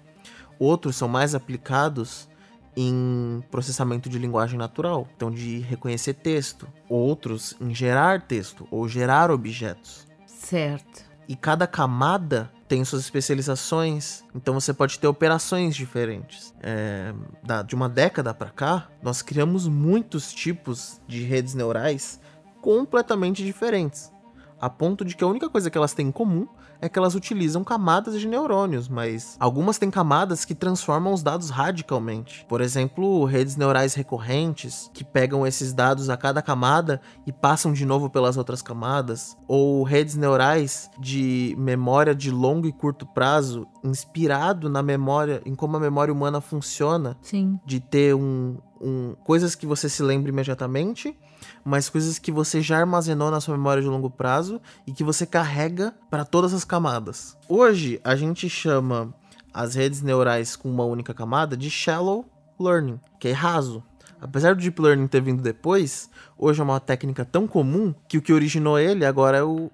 Outros 0.59 0.97
são 0.97 1.09
mais 1.09 1.35
aplicados 1.35 2.29
em 2.77 3.43
processamento 3.51 4.09
de 4.09 4.19
linguagem 4.19 4.59
natural, 4.59 5.09
então 5.17 5.31
de 5.31 5.59
reconhecer 5.61 6.15
texto. 6.15 6.67
Outros 6.89 7.57
em 7.61 7.75
gerar 7.75 8.23
texto 8.23 8.67
ou 8.71 8.89
gerar 8.89 9.31
objetos. 9.31 10.07
Certo. 10.45 11.03
E 11.27 11.35
cada 11.35 11.67
camada 11.67 12.51
tem 12.69 12.85
suas 12.85 13.03
especializações, 13.03 14.23
então 14.35 14.55
você 14.55 14.75
pode 14.75 14.99
ter 14.99 15.07
operações 15.07 15.75
diferentes. 15.75 16.55
É, 16.63 17.15
da, 17.43 17.63
de 17.63 17.75
uma 17.75 17.89
década 17.89 18.35
para 18.35 18.51
cá, 18.51 18.89
nós 19.03 19.23
criamos 19.23 19.67
muitos 19.67 20.33
tipos 20.33 21.01
de 21.07 21.23
redes 21.23 21.55
neurais 21.55 22.21
completamente 22.61 23.43
diferentes, 23.43 24.13
a 24.61 24.69
ponto 24.69 25.05
de 25.05 25.17
que 25.17 25.25
a 25.25 25.27
única 25.27 25.49
coisa 25.49 25.71
que 25.71 25.79
elas 25.79 25.95
têm 25.95 26.09
em 26.09 26.13
comum 26.13 26.47
é 26.85 26.89
que 26.89 26.99
elas 26.99 27.15
utilizam 27.15 27.65
camadas 27.65 28.21
de 28.21 28.29
neurônios, 28.29 28.89
mas 28.91 29.37
algumas 29.41 29.79
têm 29.79 29.91
camadas 29.91 30.45
que 30.45 30.55
transformam 30.55 31.15
os 31.15 31.23
dados 31.23 31.49
radicalmente. 31.49 32.45
Por 32.47 32.61
exemplo, 32.61 33.25
redes 33.25 33.57
neurais 33.57 33.95
recorrentes, 33.95 34.91
que 34.93 35.03
pegam 35.03 35.47
esses 35.47 35.73
dados 35.73 36.11
a 36.11 36.17
cada 36.17 36.43
camada 36.43 37.01
e 37.27 37.33
passam 37.33 37.73
de 37.73 37.87
novo 37.87 38.11
pelas 38.11 38.37
outras 38.37 38.61
camadas, 38.61 39.35
ou 39.49 39.83
redes 39.83 40.15
neurais 40.15 40.91
de 40.99 41.55
memória 41.57 42.15
de 42.15 42.31
longo 42.31 42.67
e 42.67 42.73
curto 42.73 43.07
prazo, 43.07 43.67
inspirado 43.83 44.69
na 44.69 44.83
memória, 44.83 45.41
em 45.47 45.55
como 45.55 45.79
a 45.79 45.81
memória 45.81 46.13
humana 46.13 46.41
funciona, 46.43 47.17
Sim. 47.23 47.59
de 47.65 47.81
ter 47.81 48.15
um, 48.15 48.59
um 48.79 49.15
coisas 49.25 49.55
que 49.55 49.67
você 49.67 49.89
se 49.89 50.03
lembra 50.03 50.29
imediatamente 50.29 51.17
mas 51.65 51.89
coisas 51.89 52.19
que 52.19 52.31
você 52.31 52.61
já 52.61 52.79
armazenou 52.79 53.31
na 53.31 53.41
sua 53.41 53.57
memória 53.57 53.83
de 53.83 53.89
longo 53.89 54.11
prazo 54.11 54.61
e 54.87 54.93
que 54.93 55.03
você 55.03 55.25
carrega 55.25 55.95
para 56.11 56.25
todas 56.25 56.53
as 56.53 56.65
camadas. 56.65 57.37
Hoje 57.49 58.01
a 58.05 58.15
gente 58.15 58.49
chama 58.49 59.15
as 59.53 59.75
redes 59.75 60.03
neurais 60.03 60.57
com 60.57 60.69
uma 60.69 60.85
única 60.85 61.15
camada 61.15 61.57
de 61.57 61.71
shallow 61.71 62.25
learning, 62.61 63.01
que 63.19 63.29
é 63.29 63.33
raso. 63.33 63.83
Apesar 64.21 64.55
do 64.55 64.61
deep 64.61 64.81
learning 64.81 65.07
ter 65.07 65.21
vindo 65.21 65.43
depois, 65.43 66.11
hoje 66.37 66.61
é 66.61 66.65
uma 66.65 66.81
técnica 66.81 67.25
tão 67.25 67.47
comum 67.47 67.95
que 68.09 68.19
o 68.19 68.23
que 68.23 68.33
originou 68.33 68.79
ele 68.79 69.05
agora 69.05 69.39
é 69.39 69.43
o 69.43 69.71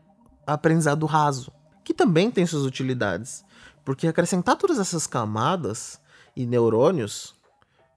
aprendizado 0.47 1.07
raso, 1.07 1.53
que 1.85 1.95
também 1.95 2.31
tem 2.31 2.45
suas 2.47 2.65
utilidades, 2.65 3.45
porque 3.85 4.07
acrescentar 4.07 4.57
todas 4.57 4.79
essas 4.79 5.07
camadas 5.07 6.01
e 6.37 6.47
neurônios, 6.47 7.35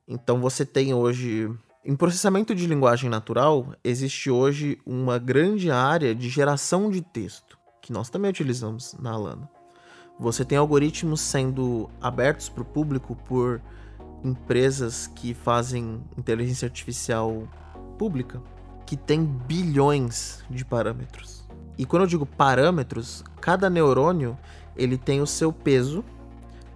então 0.07 0.39
você 0.39 0.65
tem 0.65 0.93
hoje 0.93 1.49
em 1.85 1.97
processamento 1.97 2.55
de 2.55 2.65
linguagem 2.65 3.09
natural, 3.09 3.75
existe 3.83 4.31
hoje 4.31 4.79
uma 4.85 5.19
grande 5.19 5.69
área 5.69 6.15
de 6.15 6.29
geração 6.29 6.89
de 6.89 7.01
texto, 7.01 7.59
que 7.81 7.91
nós 7.91 8.09
também 8.09 8.29
utilizamos 8.29 8.95
na 9.01 9.11
Alana. 9.11 9.49
Você 10.17 10.45
tem 10.45 10.57
algoritmos 10.57 11.19
sendo 11.19 11.89
abertos 11.99 12.47
para 12.47 12.61
o 12.61 12.65
público 12.65 13.17
por 13.27 13.61
empresas 14.23 15.07
que 15.07 15.33
fazem 15.33 16.01
inteligência 16.17 16.67
artificial 16.67 17.45
pública, 17.97 18.41
que 18.85 18.95
tem 18.95 19.25
bilhões 19.25 20.41
de 20.49 20.63
parâmetros. 20.63 21.43
E 21.77 21.85
quando 21.85 22.03
eu 22.03 22.07
digo 22.07 22.25
parâmetros, 22.25 23.25
cada 23.41 23.69
neurônio 23.69 24.37
ele 24.77 24.97
tem 24.97 25.21
o 25.21 25.27
seu 25.27 25.51
peso 25.51 26.01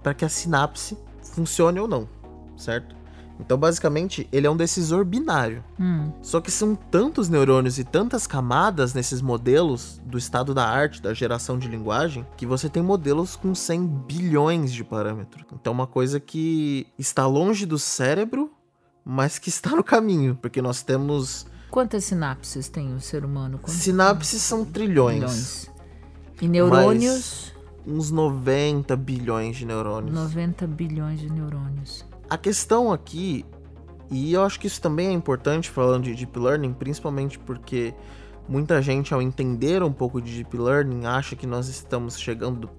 para 0.03 0.13
que 0.13 0.25
a 0.25 0.29
sinapse 0.29 0.97
funcione 1.21 1.79
ou 1.79 1.87
não, 1.87 2.09
certo? 2.57 2.96
Então, 3.39 3.57
basicamente, 3.57 4.27
ele 4.31 4.47
é 4.47 4.49
um 4.49 4.57
decisor 4.57 5.05
binário. 5.05 5.63
Hum. 5.79 6.11
Só 6.21 6.41
que 6.41 6.51
são 6.51 6.75
tantos 6.75 7.29
neurônios 7.29 7.77
e 7.77 7.83
tantas 7.83 8.25
camadas 8.25 8.93
nesses 8.93 9.21
modelos 9.21 10.01
do 10.05 10.17
estado 10.17 10.53
da 10.53 10.67
arte, 10.67 11.01
da 11.01 11.13
geração 11.13 11.57
de 11.57 11.67
linguagem, 11.67 12.25
que 12.35 12.45
você 12.45 12.67
tem 12.69 12.81
modelos 12.81 13.35
com 13.35 13.53
100 13.53 13.87
bilhões 14.07 14.73
de 14.73 14.83
parâmetros. 14.83 15.45
Então, 15.53 15.71
uma 15.73 15.87
coisa 15.87 16.19
que 16.19 16.87
está 16.97 17.25
longe 17.25 17.65
do 17.65 17.77
cérebro, 17.77 18.51
mas 19.05 19.37
que 19.39 19.49
está 19.49 19.71
no 19.71 19.83
caminho, 19.83 20.37
porque 20.41 20.61
nós 20.61 20.81
temos. 20.81 21.45
Quantas 21.69 22.05
sinapses 22.05 22.67
tem 22.67 22.95
o 22.95 22.99
ser 22.99 23.23
humano? 23.23 23.59
Quantas... 23.59 23.81
Sinapses 23.81 24.41
são 24.41 24.65
trilhões. 24.65 25.19
Bilhões. 25.19 25.71
E 26.41 26.47
neurônios? 26.47 27.57
uns 27.87 28.11
90 28.11 28.95
bilhões 28.97 29.55
de 29.55 29.65
neurônios. 29.65 30.13
90 30.13 30.67
bilhões 30.67 31.21
de 31.21 31.31
neurônios. 31.31 32.05
A 32.29 32.37
questão 32.37 32.91
aqui, 32.91 33.45
e 34.11 34.33
eu 34.33 34.43
acho 34.43 34.59
que 34.59 34.67
isso 34.67 34.81
também 34.81 35.07
é 35.07 35.11
importante 35.11 35.69
falando 35.69 36.03
de 36.03 36.15
Deep 36.15 36.37
Learning, 36.37 36.73
principalmente 36.73 37.39
porque 37.39 37.93
muita 38.47 38.81
gente, 38.81 39.13
ao 39.13 39.21
entender 39.21 39.81
um 39.81 39.93
pouco 39.93 40.21
de 40.21 40.33
Deep 40.35 40.57
Learning, 40.57 41.05
acha 41.05 41.35
que 41.35 41.47
nós 41.47 41.67
estamos 41.67 42.19
chegando 42.19 42.69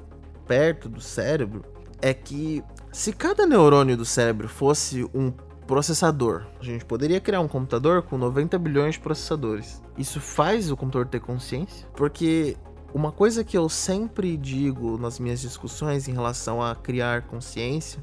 perto 0.47 0.89
do 0.89 1.01
cérebro, 1.01 1.65
é 2.01 2.13
que 2.13 2.63
se 2.93 3.13
cada 3.13 3.47
neurônio 3.47 3.97
do 3.97 4.05
cérebro 4.05 4.49
fosse 4.49 5.05
um 5.15 5.31
processador, 5.67 6.47
a 6.61 6.65
gente 6.65 6.85
poderia 6.85 7.21
criar 7.21 7.41
um 7.41 7.49
computador 7.49 8.03
com 8.03 8.17
90 8.17 8.59
bilhões 8.59 8.95
de 8.95 9.01
processadores. 9.01 9.83
Isso 9.97 10.21
faz 10.21 10.71
o 10.71 10.77
computador 10.77 11.07
ter 11.07 11.21
consciência? 11.21 11.87
Porque 11.95 12.57
uma 12.95 13.13
coisa 13.13 13.45
que 13.45 13.57
eu 13.57 13.69
sempre 13.69 14.37
digo 14.37 14.97
nas 14.97 15.19
minhas 15.19 15.41
discussões 15.41 16.09
em 16.09 16.13
relação 16.13 16.63
a 16.63 16.75
criar 16.75 17.23
consciência 17.23 18.03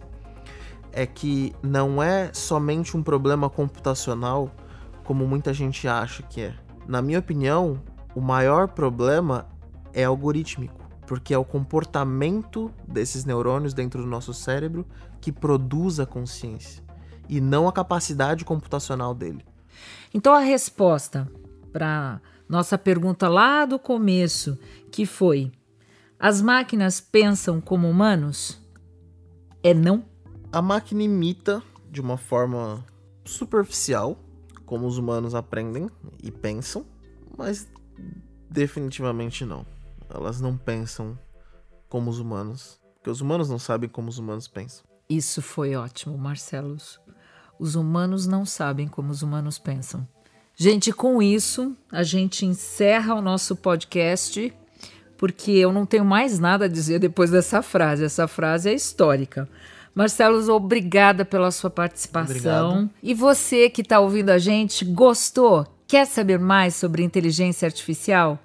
é 0.96 1.06
que 1.06 1.54
não 1.62 2.02
é 2.02 2.32
somente 2.34 2.96
um 2.96 3.04
problema 3.04 3.50
computacional 3.50 4.50
como 5.04 5.28
muita 5.28 5.54
gente 5.54 5.88
acha 5.90 6.24
que 6.24 6.40
é. 6.40 6.56
Na 6.88 7.02
minha 7.02 7.20
opinião, 7.20 7.82
o 8.16 8.22
maior 8.22 8.70
problema 8.70 9.46
é 9.94 10.06
algorítmico, 10.06 10.90
porque 11.06 11.34
é 11.34 11.38
o 11.38 11.44
comportamento 11.44 12.72
desses 12.88 13.26
neurônios 13.26 13.74
dentro 13.74 14.02
do 14.02 14.08
nosso 14.08 14.34
cérebro 14.34 14.88
que 15.20 15.34
produz 15.34 16.00
a 16.00 16.06
consciência 16.06 16.82
e 17.28 17.42
não 17.42 17.68
a 17.68 17.74
capacidade 17.74 18.46
computacional 18.46 19.14
dele. 19.14 19.46
Então 20.14 20.34
a 20.34 20.40
resposta 20.40 21.30
para 21.74 22.22
nossa 22.48 22.78
pergunta 22.78 23.28
lá 23.28 23.66
do 23.66 23.78
começo, 23.78 24.58
que 24.90 25.06
foi: 25.06 25.52
as 26.18 26.42
máquinas 26.42 27.02
pensam 27.02 27.60
como 27.60 27.90
humanos? 27.90 28.62
É 29.62 29.74
não? 29.74 30.15
A 30.56 30.62
máquina 30.62 31.04
imita 31.04 31.62
de 31.92 32.00
uma 32.00 32.16
forma 32.16 32.82
superficial 33.26 34.18
como 34.66 34.88
os 34.88 34.98
humanos 34.98 35.36
aprendem 35.36 35.90
e 36.24 36.32
pensam, 36.32 36.86
mas 37.38 37.68
definitivamente 38.50 39.44
não. 39.44 39.66
Elas 40.10 40.40
não 40.40 40.56
pensam 40.56 41.20
como 41.90 42.10
os 42.10 42.20
humanos, 42.20 42.80
porque 42.94 43.10
os 43.10 43.20
humanos 43.20 43.50
não 43.50 43.60
sabem 43.60 43.90
como 43.90 44.08
os 44.08 44.18
humanos 44.18 44.48
pensam. 44.48 44.86
Isso 45.10 45.42
foi 45.42 45.76
ótimo, 45.76 46.18
Marcelos. 46.18 47.02
Os 47.60 47.76
humanos 47.76 48.26
não 48.26 48.46
sabem 48.46 48.88
como 48.88 49.12
os 49.12 49.22
humanos 49.22 49.60
pensam. 49.60 50.08
Gente, 50.56 50.94
com 50.94 51.22
isso, 51.22 51.76
a 51.92 52.02
gente 52.02 52.46
encerra 52.46 53.14
o 53.14 53.22
nosso 53.22 53.58
podcast, 53.58 54.54
porque 55.18 55.52
eu 55.52 55.74
não 55.74 55.86
tenho 55.86 56.06
mais 56.06 56.40
nada 56.40 56.64
a 56.64 56.70
dizer 56.70 56.98
depois 56.98 57.30
dessa 57.30 57.62
frase. 57.62 58.06
Essa 58.06 58.26
frase 58.26 58.70
é 58.70 58.74
histórica. 58.74 59.50
Marcelo, 59.96 60.54
obrigada 60.54 61.24
pela 61.24 61.50
sua 61.52 61.70
participação. 61.70 62.70
Obrigado. 62.70 62.90
E 63.02 63.14
você 63.14 63.70
que 63.70 63.82
está 63.82 64.02
ouvindo 64.02 64.30
a 64.30 64.38
gente, 64.38 64.84
gostou? 64.84 65.66
Quer 65.88 66.06
saber 66.06 66.38
mais 66.38 66.76
sobre 66.76 67.02
inteligência 67.02 67.66
artificial? 67.66 68.38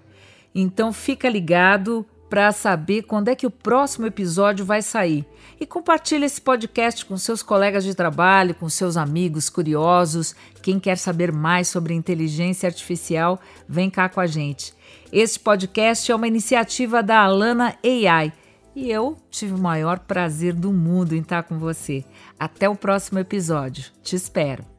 Então 0.54 0.92
fica 0.92 1.28
ligado 1.28 2.06
para 2.28 2.52
saber 2.52 3.02
quando 3.02 3.26
é 3.26 3.34
que 3.34 3.46
o 3.46 3.50
próximo 3.50 4.06
episódio 4.06 4.64
vai 4.64 4.80
sair. 4.80 5.26
E 5.58 5.66
compartilhe 5.66 6.24
esse 6.24 6.40
podcast 6.40 7.04
com 7.04 7.16
seus 7.16 7.42
colegas 7.42 7.82
de 7.82 7.96
trabalho, 7.96 8.54
com 8.54 8.68
seus 8.68 8.96
amigos 8.96 9.50
curiosos. 9.50 10.36
Quem 10.62 10.78
quer 10.78 10.96
saber 10.96 11.32
mais 11.32 11.66
sobre 11.66 11.94
inteligência 11.94 12.68
artificial, 12.68 13.40
vem 13.68 13.90
cá 13.90 14.08
com 14.08 14.20
a 14.20 14.26
gente. 14.28 14.72
Este 15.12 15.40
podcast 15.40 16.10
é 16.10 16.14
uma 16.14 16.28
iniciativa 16.28 17.02
da 17.02 17.18
Alana 17.18 17.76
AI 17.84 18.32
e 18.80 18.90
eu 18.90 19.14
tive 19.30 19.52
o 19.52 19.58
maior 19.58 19.98
prazer 19.98 20.54
do 20.54 20.72
mundo 20.72 21.14
em 21.14 21.20
estar 21.20 21.42
com 21.42 21.58
você. 21.58 22.02
Até 22.38 22.66
o 22.66 22.74
próximo 22.74 23.18
episódio. 23.18 23.92
Te 24.02 24.16
espero. 24.16 24.69